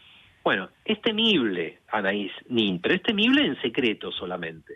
[0.44, 4.76] Bueno, es temible Anaís Nin, pero es temible en secreto solamente.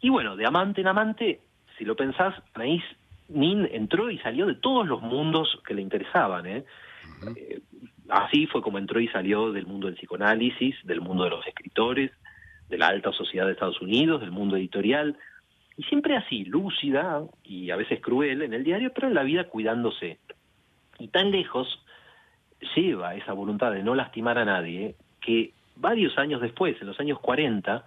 [0.00, 1.40] Y bueno, de amante en amante,
[1.76, 2.82] si lo pensás, Anaís
[3.28, 6.46] Nin entró y salió de todos los mundos que le interesaban.
[6.46, 6.64] ¿eh?
[7.36, 7.60] eh
[8.08, 12.10] así fue como entró y salió del mundo del psicoanálisis, del mundo de los escritores,
[12.68, 15.16] de la alta sociedad de Estados Unidos, del mundo editorial,
[15.82, 19.48] y siempre así, lúcida y a veces cruel en el diario, pero en la vida
[19.48, 20.18] cuidándose.
[21.00, 21.84] Y tan lejos
[22.76, 27.18] lleva esa voluntad de no lastimar a nadie, que varios años después, en los años
[27.18, 27.84] 40,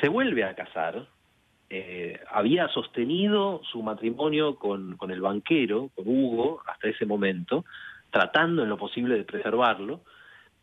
[0.00, 1.08] se vuelve a casar,
[1.70, 7.64] eh, había sostenido su matrimonio con, con el banquero, con Hugo, hasta ese momento,
[8.12, 10.02] tratando en lo posible de preservarlo,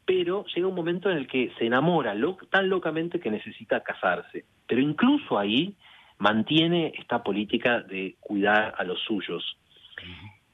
[0.05, 2.15] pero llega un momento en el que se enamora
[2.49, 4.45] tan locamente que necesita casarse.
[4.65, 5.75] Pero incluso ahí
[6.19, 9.57] mantiene esta política de cuidar a los suyos.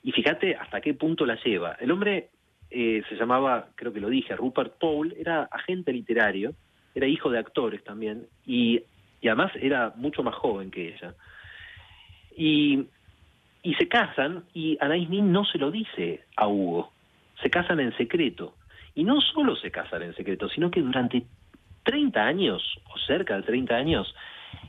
[0.04, 1.78] Y fíjate hasta qué punto la lleva.
[1.80, 2.30] El hombre
[2.70, 6.54] eh, se llamaba, creo que lo dije, Rupert Paul, era agente literario,
[6.94, 8.84] era hijo de actores también, y,
[9.24, 11.16] además era mucho más joven que ella.
[12.36, 12.86] Y,
[13.62, 16.92] y se casan, y Anais Nin no se lo dice a Hugo,
[17.42, 18.56] se casan en secreto.
[18.96, 21.24] Y no solo se casan en secreto, sino que durante
[21.84, 24.14] 30 años, o cerca de 30 años,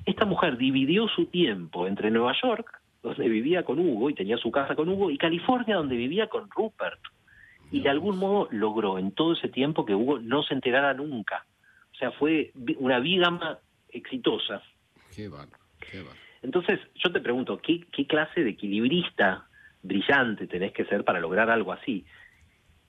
[0.04, 4.50] esta mujer dividió su tiempo entre Nueva York donde vivía con Hugo y tenía su
[4.50, 7.00] casa con Hugo, y California, donde vivía con Rupert.
[7.70, 11.44] Y de algún modo logró en todo ese tiempo que Hugo no se enterara nunca.
[11.92, 13.58] O sea, fue una vígama
[13.90, 14.62] exitosa.
[15.14, 16.02] Qué bueno, qué
[16.42, 19.46] Entonces, yo te pregunto, ¿qué, ¿qué clase de equilibrista
[19.82, 22.06] brillante tenés que ser para lograr algo así?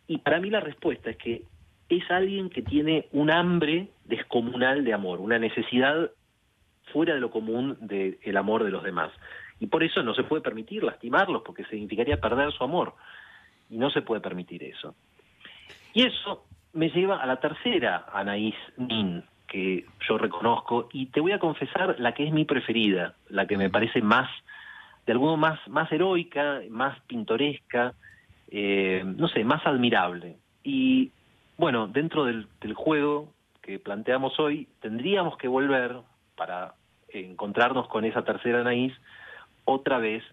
[0.08, 1.44] Y para mí la respuesta es que
[1.90, 6.10] es alguien que tiene un hambre descomunal de amor, una necesidad
[6.92, 9.12] fuera de lo común del amor de los demás.
[9.60, 12.94] Y por eso no se puede permitir lastimarlos, porque significaría perder su amor.
[13.70, 14.96] Y no se puede permitir eso.
[15.94, 21.32] Y eso me lleva a la tercera Anaís Nin, que yo reconozco, y te voy
[21.32, 24.30] a confesar la que es mi preferida, la que me parece más,
[25.06, 27.94] de algún más, más heroica, más pintoresca,
[28.50, 30.38] eh, no sé, más admirable.
[30.64, 31.12] Y
[31.58, 35.96] bueno, dentro del juego que planteamos hoy, tendríamos que volver
[36.36, 36.76] para
[37.10, 38.94] encontrarnos con esa tercera Anaís
[39.66, 40.24] otra vez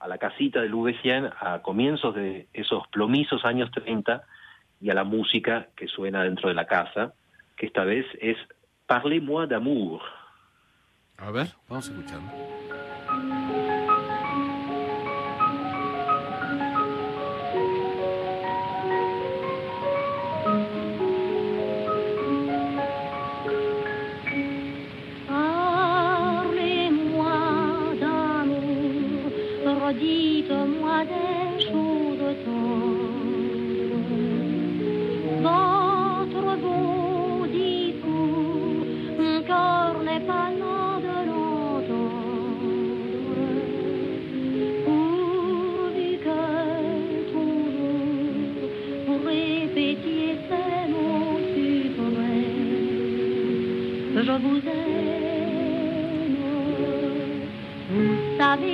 [0.00, 4.22] a la casita del V100 a comienzos de esos plomizos años 30
[4.80, 7.14] y a la música que suena dentro de la casa,
[7.56, 8.36] que esta vez es
[8.86, 10.02] Parlez-moi d'amour.
[11.18, 13.31] A ver, vamos a escucharlo.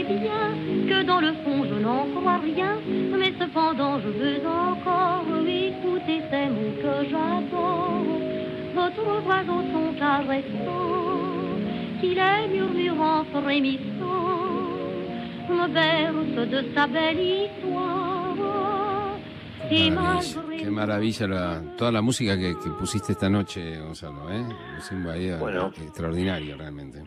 [0.09, 2.79] que dans le fond je n'en crois rien,
[3.18, 8.05] mais cependant je veux encore écouter ces mots que j'adore.
[8.75, 10.90] Votre oiseau son caressant,
[12.01, 14.38] qu'il est murmurant frémissant,
[15.49, 18.37] me berce de sa belle histoire.
[19.70, 24.45] Et malgré Qué maravilla la, toda la música que, que, pusiste esta noche, Gonzalo, ¿eh?
[24.78, 25.70] Es eh, bueno.
[25.76, 27.05] extraordinario realmente.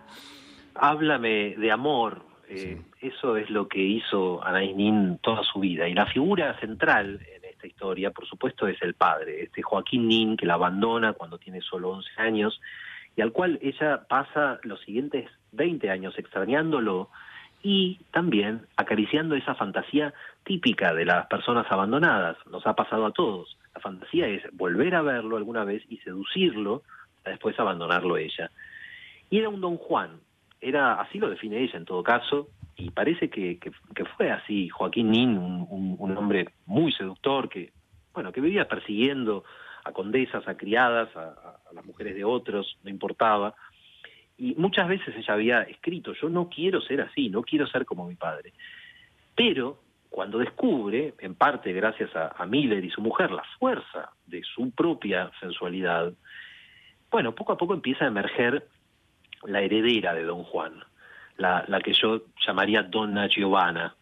[0.76, 2.22] Háblame de amor,
[2.54, 5.88] eh, eso es lo que hizo Anaís Nin toda su vida.
[5.88, 10.36] Y la figura central en esta historia, por supuesto, es el padre, este Joaquín Nin,
[10.36, 12.60] que la abandona cuando tiene solo 11 años
[13.16, 17.10] y al cual ella pasa los siguientes 20 años extrañándolo
[17.64, 22.36] y también acariciando esa fantasía típica de las personas abandonadas.
[22.50, 23.58] Nos ha pasado a todos.
[23.74, 26.84] La fantasía es volver a verlo alguna vez y seducirlo,
[27.24, 28.52] para después abandonarlo ella.
[29.30, 30.20] Y era un don Juan,
[30.62, 34.70] era así lo define ella en todo caso, y parece que, que, fue así.
[34.70, 37.72] Joaquín Nin, un, un, hombre muy seductor, que,
[38.14, 39.44] bueno, que vivía persiguiendo
[39.84, 43.54] a condesas, a criadas, a, a las mujeres de otros, no importaba.
[44.38, 48.08] Y muchas veces ella había escrito, yo no quiero ser así, no quiero ser como
[48.08, 48.54] mi padre.
[49.36, 49.80] Pero
[50.12, 55.32] cuando descubre, en parte gracias a, Miller y su mujer, la fuerza de su propia
[55.40, 56.14] sensualidad,
[57.10, 58.68] bueno, poco a poco empieza a emerger
[59.46, 60.74] la heredera de Don Juan,
[61.38, 63.96] la, la que yo llamaría Donna Giovanna.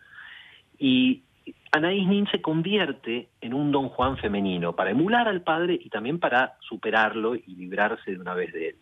[0.78, 1.24] Y
[1.72, 6.20] Anaís Nin se convierte en un Don Juan femenino para emular al padre y también
[6.20, 8.76] para superarlo y librarse de una vez de él.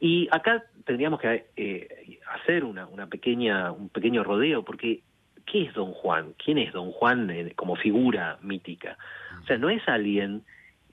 [0.00, 5.02] Y acá tendríamos que eh, hacer una, una pequeña, un pequeño rodeo, porque
[5.46, 6.34] ¿qué es Don Juan?
[6.42, 8.96] ¿Quién es Don Juan eh, como figura mítica?
[9.42, 10.42] O sea, no es alguien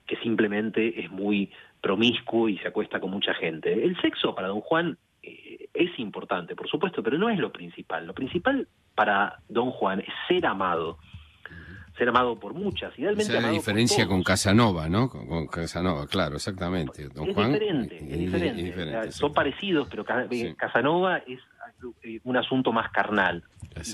[0.06, 1.50] que simplemente es muy
[1.82, 3.84] promiscuo y se acuesta con mucha gente.
[3.84, 8.06] El sexo para Don Juan eh, es importante, por supuesto, pero no es lo principal.
[8.06, 10.98] Lo principal para Don Juan es ser amado
[11.96, 12.98] ser amado por muchas.
[12.98, 15.10] Idealmente Esa es la diferencia con Casanova, ¿no?
[15.10, 17.08] Con, Casanova, claro, exactamente.
[17.08, 18.18] Don es diferente, es
[18.64, 19.12] diferente.
[19.12, 20.04] Son parecidos, pero
[20.56, 21.38] Casanova es
[22.02, 23.44] eh, un asunto más carnal.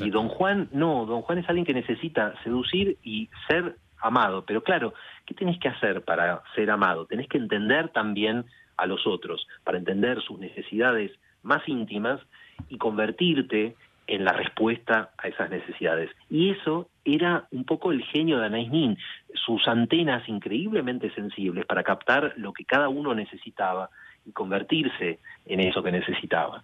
[0.01, 4.45] Y Don Juan, no, Don Juan es alguien que necesita seducir y ser amado.
[4.45, 4.95] Pero claro,
[5.27, 7.07] ¿qué tenés que hacer para ser amado?
[7.07, 8.45] Tenés que entender también
[8.77, 12.21] a los otros, para entender sus necesidades más íntimas
[12.69, 13.75] y convertirte
[14.07, 16.11] en la respuesta a esas necesidades.
[16.31, 18.97] Y eso era un poco el genio de Anais Nin,
[19.35, 23.91] sus antenas increíblemente sensibles para captar lo que cada uno necesitaba
[24.25, 26.63] y convertirse en eso que necesitaba.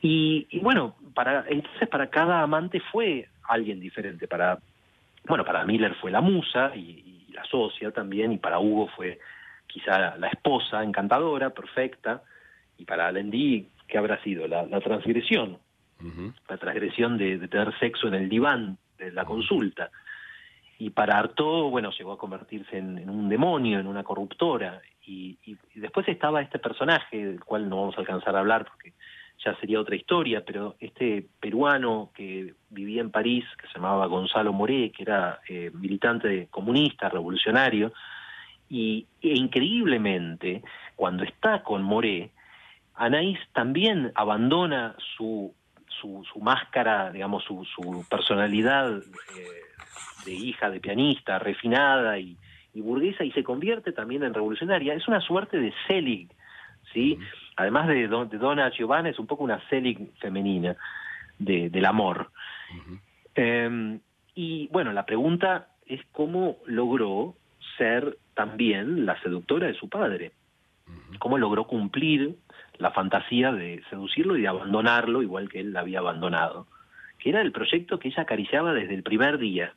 [0.00, 4.28] Y, bueno, para, entonces para cada amante fue alguien diferente.
[4.28, 4.58] Para,
[5.26, 9.20] bueno, para Miller fue la musa y, la socia también, y para Hugo fue
[9.68, 12.22] quizá la esposa encantadora, perfecta,
[12.76, 14.48] y para Lendi, ¿qué habrá sido?
[14.48, 15.58] La, transgresión,
[16.48, 19.90] la transgresión de, tener sexo en el diván de la consulta.
[20.80, 24.80] Y para Artaud, bueno, llegó a convertirse en, un demonio, en una corruptora.
[25.06, 28.94] Y, y, después estaba este personaje, del cual no vamos a alcanzar a hablar porque
[29.44, 34.52] ya sería otra historia, pero este peruano que vivía en París, que se llamaba Gonzalo
[34.52, 37.92] Moré, que era eh, militante comunista, revolucionario,
[38.68, 40.62] y e increíblemente,
[40.96, 42.30] cuando está con Moré,
[42.94, 45.54] Anaís también abandona su,
[46.00, 49.02] su, máscara, digamos, su, su personalidad eh,
[50.24, 52.36] de hija de pianista, refinada y,
[52.74, 54.94] y, burguesa, y se convierte también en revolucionaria.
[54.94, 56.28] Es una suerte de Selig,
[56.92, 57.18] ¿sí?
[57.58, 60.76] Además de, de Donna Giovanna, es un poco una Selig femenina
[61.38, 62.30] de, del amor.
[63.34, 63.98] Em,
[64.34, 67.34] y bueno, la pregunta es cómo logró
[67.76, 70.32] ser también la seductora de su padre.
[71.18, 72.36] Cómo logró cumplir
[72.78, 76.68] la fantasía de seducirlo y de abandonarlo igual que él la había abandonado.
[77.18, 79.74] Que era el proyecto que ella acariciaba desde el primer día.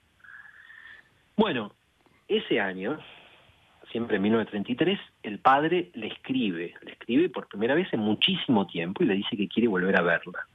[1.36, 1.74] Bueno,
[2.28, 3.00] ese año,
[3.92, 9.04] siempre en 1933, el padre le escribe, le escribe por primera vez en muchísimo tiempo
[9.04, 10.48] y le dice que quiere volver a verla.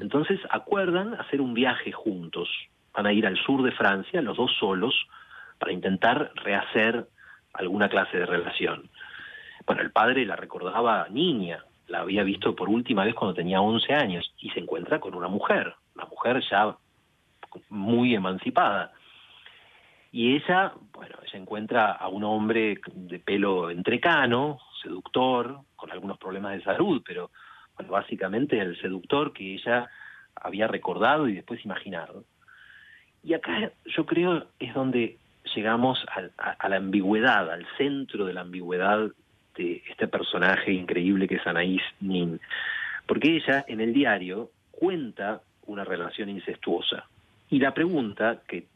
[0.00, 2.48] Entonces acuerdan hacer un viaje juntos.
[2.94, 4.94] Van a ir al sur de Francia, los dos solos,
[5.58, 7.08] para intentar rehacer
[7.52, 8.88] alguna clase de relación.
[9.66, 13.94] Bueno, el padre la recordaba niña, la había visto por última vez cuando tenía 11
[13.94, 16.76] años y se encuentra con una mujer, una mujer ya
[17.68, 18.92] muy emancipada.
[20.14, 26.52] Y ella, bueno, ella encuentra a un hombre de pelo entrecano, seductor, con algunos problemas
[26.52, 27.32] de salud, pero
[27.74, 29.90] bueno, básicamente el seductor que ella
[30.36, 32.22] había recordado y después imaginado.
[33.24, 35.18] Y acá yo creo es donde
[35.52, 35.98] llegamos
[36.38, 39.10] a, la ambigüedad, al centro de la ambigüedad
[39.56, 42.40] de este personaje increíble que es Anaís Nin.
[43.08, 47.08] Porque ella en el diario cuenta una relación incestuosa.
[47.50, 48.68] Y la pregunta que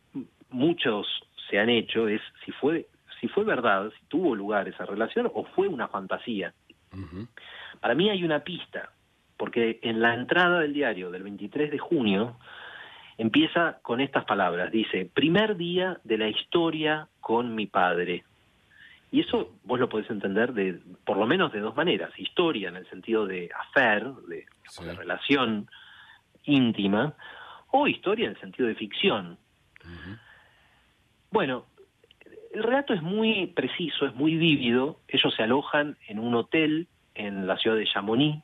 [0.51, 1.07] muchos
[1.49, 2.86] se han hecho es si fue
[3.20, 6.53] si fue verdad, si tuvo lugar esa relación o fue una fantasía.
[7.80, 8.90] Para mí hay una pista,
[9.36, 12.36] porque en la entrada del diario del 23 de junio
[13.16, 18.24] empieza con estas palabras, dice, primer día de la historia con mi padre.
[19.11, 22.76] Y eso vos lo podés entender de, por lo menos de dos maneras, historia en
[22.76, 24.46] el sentido de affair, de,
[24.96, 25.68] relación
[26.44, 27.14] íntima,
[27.70, 29.38] o historia en el sentido de ficción.
[31.31, 31.66] Bueno,
[32.53, 35.01] el relato es muy preciso, es muy vívido.
[35.09, 38.43] Ellos se alojan en un hotel en la ciudad de Chamonix,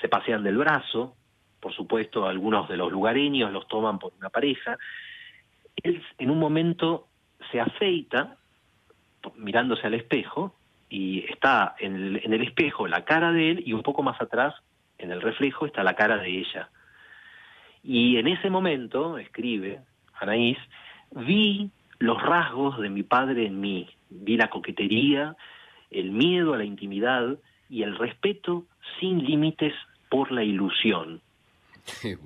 [0.00, 1.16] se pasean del brazo,
[1.60, 4.78] por supuesto algunos de los lugareños los toman por una pareja.
[5.82, 7.08] Él en un momento
[7.50, 8.36] se afeita
[9.36, 10.54] mirándose al espejo
[10.88, 14.54] y está en el, espejo la cara de él y un poco más atrás,
[14.98, 16.70] en el reflejo, está la cara de ella.
[17.82, 19.80] Y en ese momento, escribe
[20.18, 20.58] Anaís,
[21.12, 21.70] vi
[22.00, 25.36] los rasgos de mi padre en mí, vi la coquetería,
[25.90, 27.38] el miedo a la intimidad
[27.68, 28.64] y el respeto
[28.98, 29.74] sin límites
[30.08, 31.20] por la ilusión.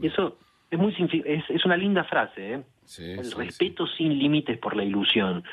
[0.00, 0.38] Eso
[0.70, 0.94] es muy
[1.24, 2.62] es, es una linda frase, ¿eh?
[2.98, 5.44] el respeto sin límites por la ilusión.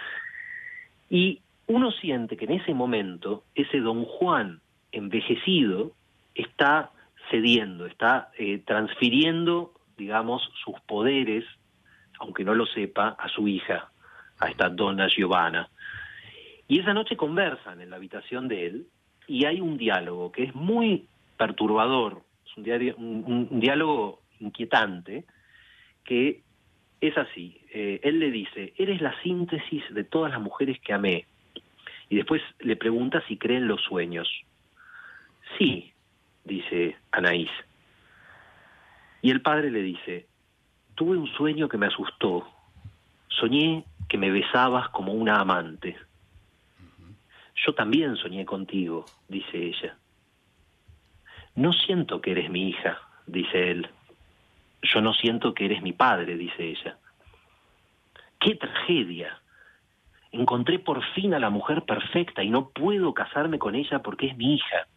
[1.09, 4.61] Y uno siente que en ese momento ese don Juan
[4.91, 5.93] envejecido
[6.35, 6.91] está
[7.29, 11.43] cediendo, está eh, transfiriendo, digamos, sus poderes,
[12.19, 13.90] aunque no lo sepa, a su hija,
[14.41, 15.69] a esta donna Giovanna.
[16.67, 18.87] Y esa noche conversan en la habitación de él
[19.27, 25.25] y hay un diálogo que es muy perturbador, es un, un diálogo inquietante,
[26.03, 26.41] que
[26.99, 27.61] es así.
[27.73, 31.25] Eh, él le dice, eres la síntesis de todas las mujeres que amé.
[32.09, 34.29] Y después le pregunta si cree en los sueños.
[35.57, 35.93] Sí,
[36.43, 37.49] dice Anaís.
[39.21, 40.27] Y el padre le dice,
[40.95, 42.47] tuve un sueño que me asustó.
[43.27, 45.95] Soñé que me besabas como una amante.
[47.55, 49.95] Yo también soñé contigo, dice ella.
[51.55, 53.89] No siento que eres mi hija, dice él
[54.81, 56.97] yo no siento que eres mi padre, dice ella.
[58.39, 59.39] ¡Qué tragedia!
[60.31, 64.37] Encontré por fin a la mujer perfecta y no puedo casarme con ella porque es
[64.37, 64.87] mi hija.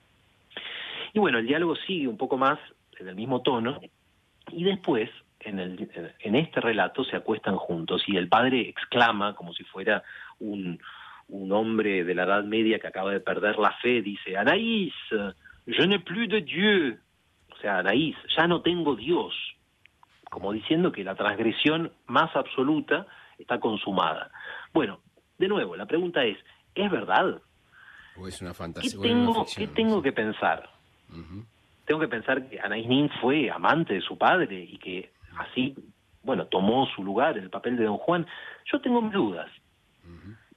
[1.13, 2.59] Y bueno, el diálogo sigue un poco más
[2.99, 3.81] en el mismo tono
[4.51, 5.11] y después,
[5.45, 5.91] en, el,
[6.21, 10.03] en este relato, se acuestan juntos y el padre exclama como si fuera
[10.41, 10.81] un,
[11.29, 14.93] un hombre de la Edad Media que acaba de perder la fe, dice, Anaïs,
[15.67, 16.99] je n'ai plus de Dieu.
[17.53, 19.35] O sea, Anaïs, ya no tengo Dios
[20.35, 23.07] como diciendo que la transgresión más absoluta
[23.39, 24.33] está consumada.
[24.73, 24.99] Bueno,
[25.39, 26.37] de nuevo, la pregunta es,
[26.75, 27.41] ¿es verdad?
[28.17, 29.01] ¿O es una fantasía?
[29.01, 30.69] ¿Qué tengo, ¿qué tengo que pensar?
[31.85, 35.75] Tengo que pensar que Anaïs Nin fue amante de su padre y que así,
[36.23, 38.27] bueno, tomó su lugar en el papel de Don Juan.
[38.71, 39.51] Yo tengo mis dudas.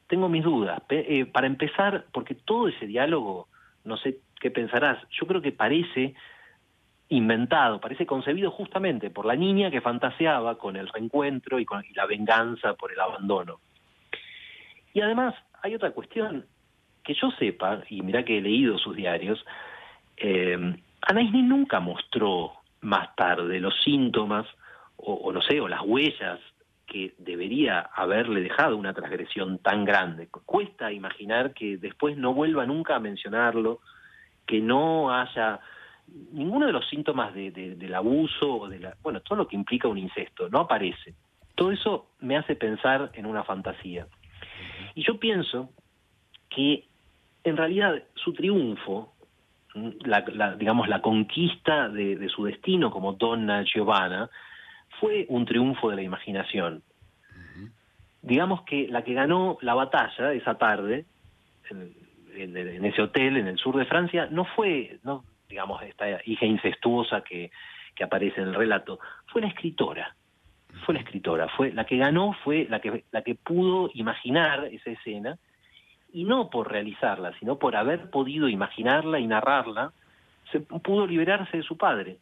[0.07, 0.81] Tengo mis dudas.
[0.89, 3.47] Eh, para empezar, porque todo ese diálogo,
[3.83, 6.15] no sé qué pensarás, yo creo que parece
[7.09, 12.05] inventado, parece concebido justamente por la niña que fantaseaba con el reencuentro y con la
[12.05, 13.59] venganza por el abandono.
[14.93, 16.45] Y además hay otra cuestión
[17.03, 19.43] que yo sepa, y mira que he leído sus diarios,
[20.17, 20.57] eh,
[21.33, 22.51] nunca mostró
[22.81, 24.45] más tarde los síntomas
[24.97, 26.39] o, no sé, o las huellas
[26.85, 30.27] que debería haberle dejado una transgresión tan grande.
[30.27, 33.79] Cuesta imaginar que después no vuelva nunca a mencionarlo,
[34.45, 35.59] que no haya
[36.31, 39.87] ninguno de los síntomas de, del abuso o de la, bueno, todo lo que implica
[39.87, 41.13] un incesto no aparece.
[41.55, 44.07] Todo eso me hace pensar en una fantasía.
[44.95, 45.69] Y yo pienso
[46.49, 46.85] que
[47.43, 49.13] en realidad su triunfo,
[49.73, 50.21] la,
[50.55, 54.29] digamos la conquista de, su destino como donna Giovanna,
[54.99, 56.83] fue un triunfo de la imaginación.
[58.21, 61.05] Digamos que la que ganó la batalla esa tarde,
[61.69, 67.21] en, ese hotel en el sur de Francia, no fue, no, digamos, esta hija incestuosa
[67.21, 67.51] que,
[67.95, 70.15] que aparece en el relato, fue la escritora.
[70.85, 74.91] Fue la escritora, fue la que ganó, fue la que, la que pudo imaginar esa
[74.91, 75.37] escena,
[76.13, 79.91] y no por realizarla, sino por haber podido imaginarla y narrarla,
[80.51, 82.17] se pudo liberarse de su padre.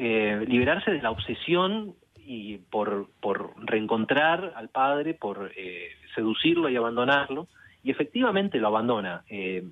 [0.00, 6.76] Eh, liberarse de la obsesión y por, por reencontrar al padre, por eh, seducirlo y
[6.76, 7.48] abandonarlo,
[7.82, 9.24] y efectivamente lo abandona.
[9.28, 9.64] Eh,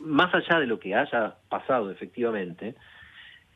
[0.00, 2.74] más allá de lo que haya pasado efectivamente,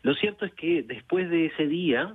[0.03, 2.15] lo cierto es que después de ese día,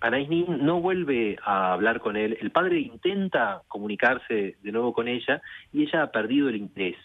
[0.00, 2.36] Anais Nin no vuelve a hablar con él.
[2.38, 5.40] El padre intenta comunicarse de nuevo con ella
[5.72, 6.98] y ella ha perdido el interés.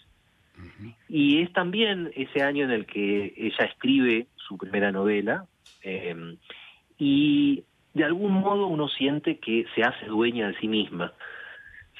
[1.08, 5.46] Y es también ese año en el que ella escribe su primera novela
[5.82, 6.36] em,
[6.98, 7.64] y
[7.94, 11.12] de algún modo uno siente que se hace dueña de sí misma,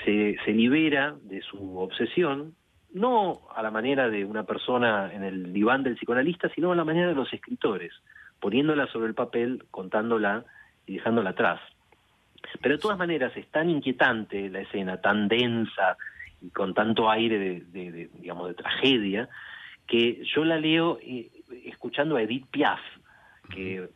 [0.04, 2.54] se, se libera de su obsesión
[2.96, 6.84] no a la manera de una persona en el diván del psicoanalista, sino a la
[6.84, 7.92] manera de los escritores,
[8.40, 10.44] poniéndola sobre el papel, contándola
[10.86, 11.60] y dejándola atrás.
[12.62, 15.96] Pero de todas maneras es tan inquietante la escena, tan densa
[16.40, 19.28] y con tanto aire de, digamos de tragedia,
[19.86, 21.30] que yo la leo eh,
[21.64, 22.80] escuchando a Edith Piaf,
[23.46, 23.88] que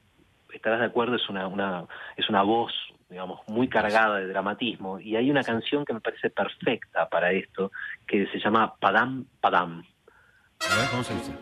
[0.52, 1.86] estarás de acuerdo es una, una
[2.16, 2.72] es una voz
[3.10, 5.00] digamos, muy cargada de dramatismo.
[5.00, 7.72] Y hay una canción que me parece perfecta para esto,
[8.06, 9.84] que se llama Padam Padam.
[10.60, 11.32] A ver, ¿cómo se dice?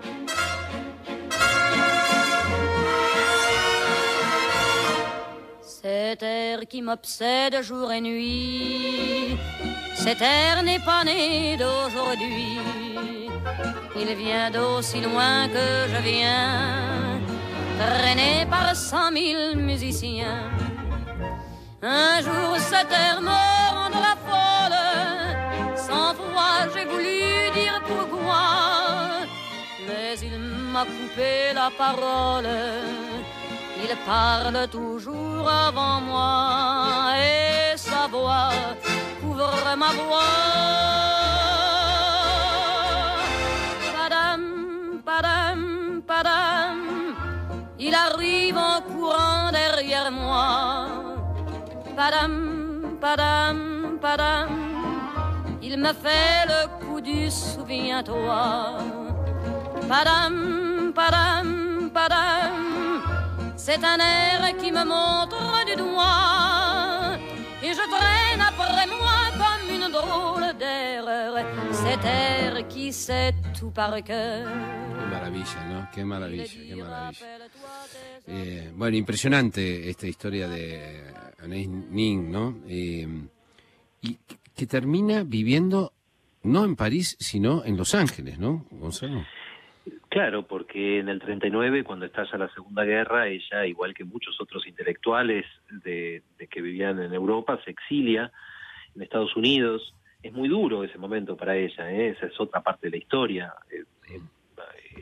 [5.61, 9.39] Cet air qui m'obsède jour et nuit.
[9.95, 12.59] Cet air n'est pas né d'aujourd'hui,
[13.97, 17.21] il vient d'aussi loin que je viens,
[17.79, 20.51] traîné par cent mille musiciens.
[21.83, 23.43] Un jour cet air me
[23.79, 24.85] rendra folle,
[25.87, 27.21] sans foi j'ai voulu
[27.59, 28.47] dire pourquoi,
[29.87, 30.39] mais il
[30.73, 32.49] m'a coupé la parole
[33.83, 38.51] il parle toujours avant moi et sa voix
[39.21, 41.08] couvre ma voix.
[47.89, 50.87] Il arrive en courant derrière moi.
[51.97, 54.49] Padam, padam, padam,
[55.63, 58.45] il me fait le coup du souviens-toi.
[59.89, 62.57] Padam, padam, padam.
[63.57, 66.68] C'est un air qui me montre du doigt
[71.73, 74.47] Cet air qui sait tout par cœur.
[74.47, 75.89] Qué maravilla, ¿no?
[75.95, 77.27] Qué maravilla, qué maravilla.
[78.27, 81.05] Eh, bueno, impresionante esta historia de
[81.43, 82.59] Anais Nin, ¿no?
[82.69, 83.07] Eh,
[84.03, 84.19] y
[84.55, 85.93] que termina viviendo
[86.43, 89.25] no en París, sino en Los Ángeles, ¿no, Gonzalo?
[90.09, 94.67] Claro, porque en el 39, cuando estalla la Segunda Guerra, ella, igual que muchos otros
[94.67, 98.33] intelectuales de, que vivían en Europa, se exilia
[98.95, 99.95] en Estados Unidos.
[100.23, 102.09] Es muy duro ese momento para ella, ¿eh?
[102.09, 103.55] esa es otra parte de la historia.
[103.71, 104.21] Eh, eh,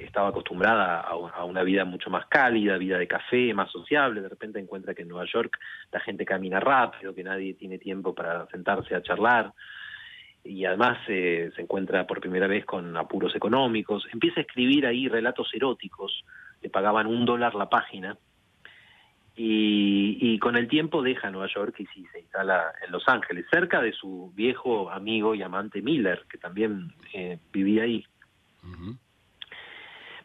[0.00, 4.20] estaba acostumbrada a, una vida mucho más cálida, vida de café, más sociable.
[4.20, 5.58] De repente encuentra que en Nueva York
[5.90, 9.54] la gente camina rápido, que nadie tiene tiempo para sentarse a charlar
[10.44, 15.52] y además se encuentra por primera vez con apuros económicos, empieza a escribir ahí relatos
[15.52, 16.24] eróticos,
[16.62, 18.16] le pagaban un dólar la página,
[19.38, 23.92] y, con el tiempo deja Nueva York y se instala en Los Ángeles, cerca de
[23.92, 28.04] su viejo amigo y amante Miller, que también eh, vivía ahí.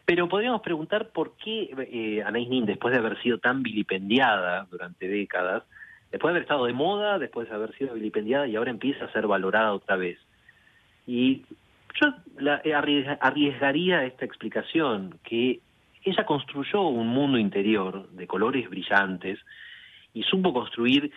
[0.04, 5.06] Pero podríamos preguntar por qué eh, Anais Nin, después de haber sido tan vilipendiada durante
[5.06, 5.64] décadas,
[6.10, 9.12] después de haber estado de moda, después de haber sido vilipendiada y ahora empieza a
[9.12, 10.18] ser valorada otra vez.
[11.06, 11.44] Y
[12.00, 15.60] yo la, eh, arriesgaría esta explicación, que
[16.04, 19.38] ella construyó un mundo interior de colores brillantes
[20.14, 21.12] y supo construir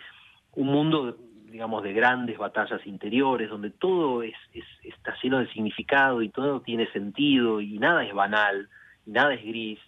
[0.52, 1.16] un mundo,
[1.50, 4.34] digamos, de grandes batallas interiores, donde todo es,
[4.82, 8.68] está lleno de significado y todo tiene sentido y nada es banal,
[9.06, 9.78] y nada es gris.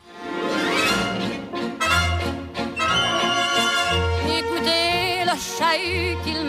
[5.65, 6.44] chahut qu'il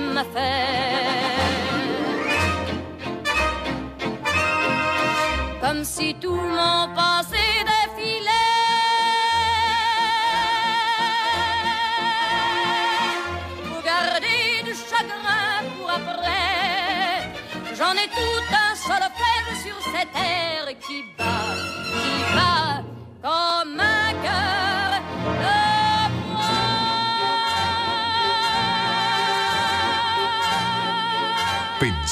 [5.61, 7.24] Comme si tout mon passé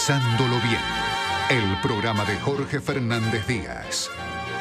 [0.05, 0.81] Pensándolo bien,
[1.49, 4.09] el programa de Jorge Fernández Díaz,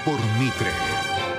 [0.04, 1.31] por Mitre.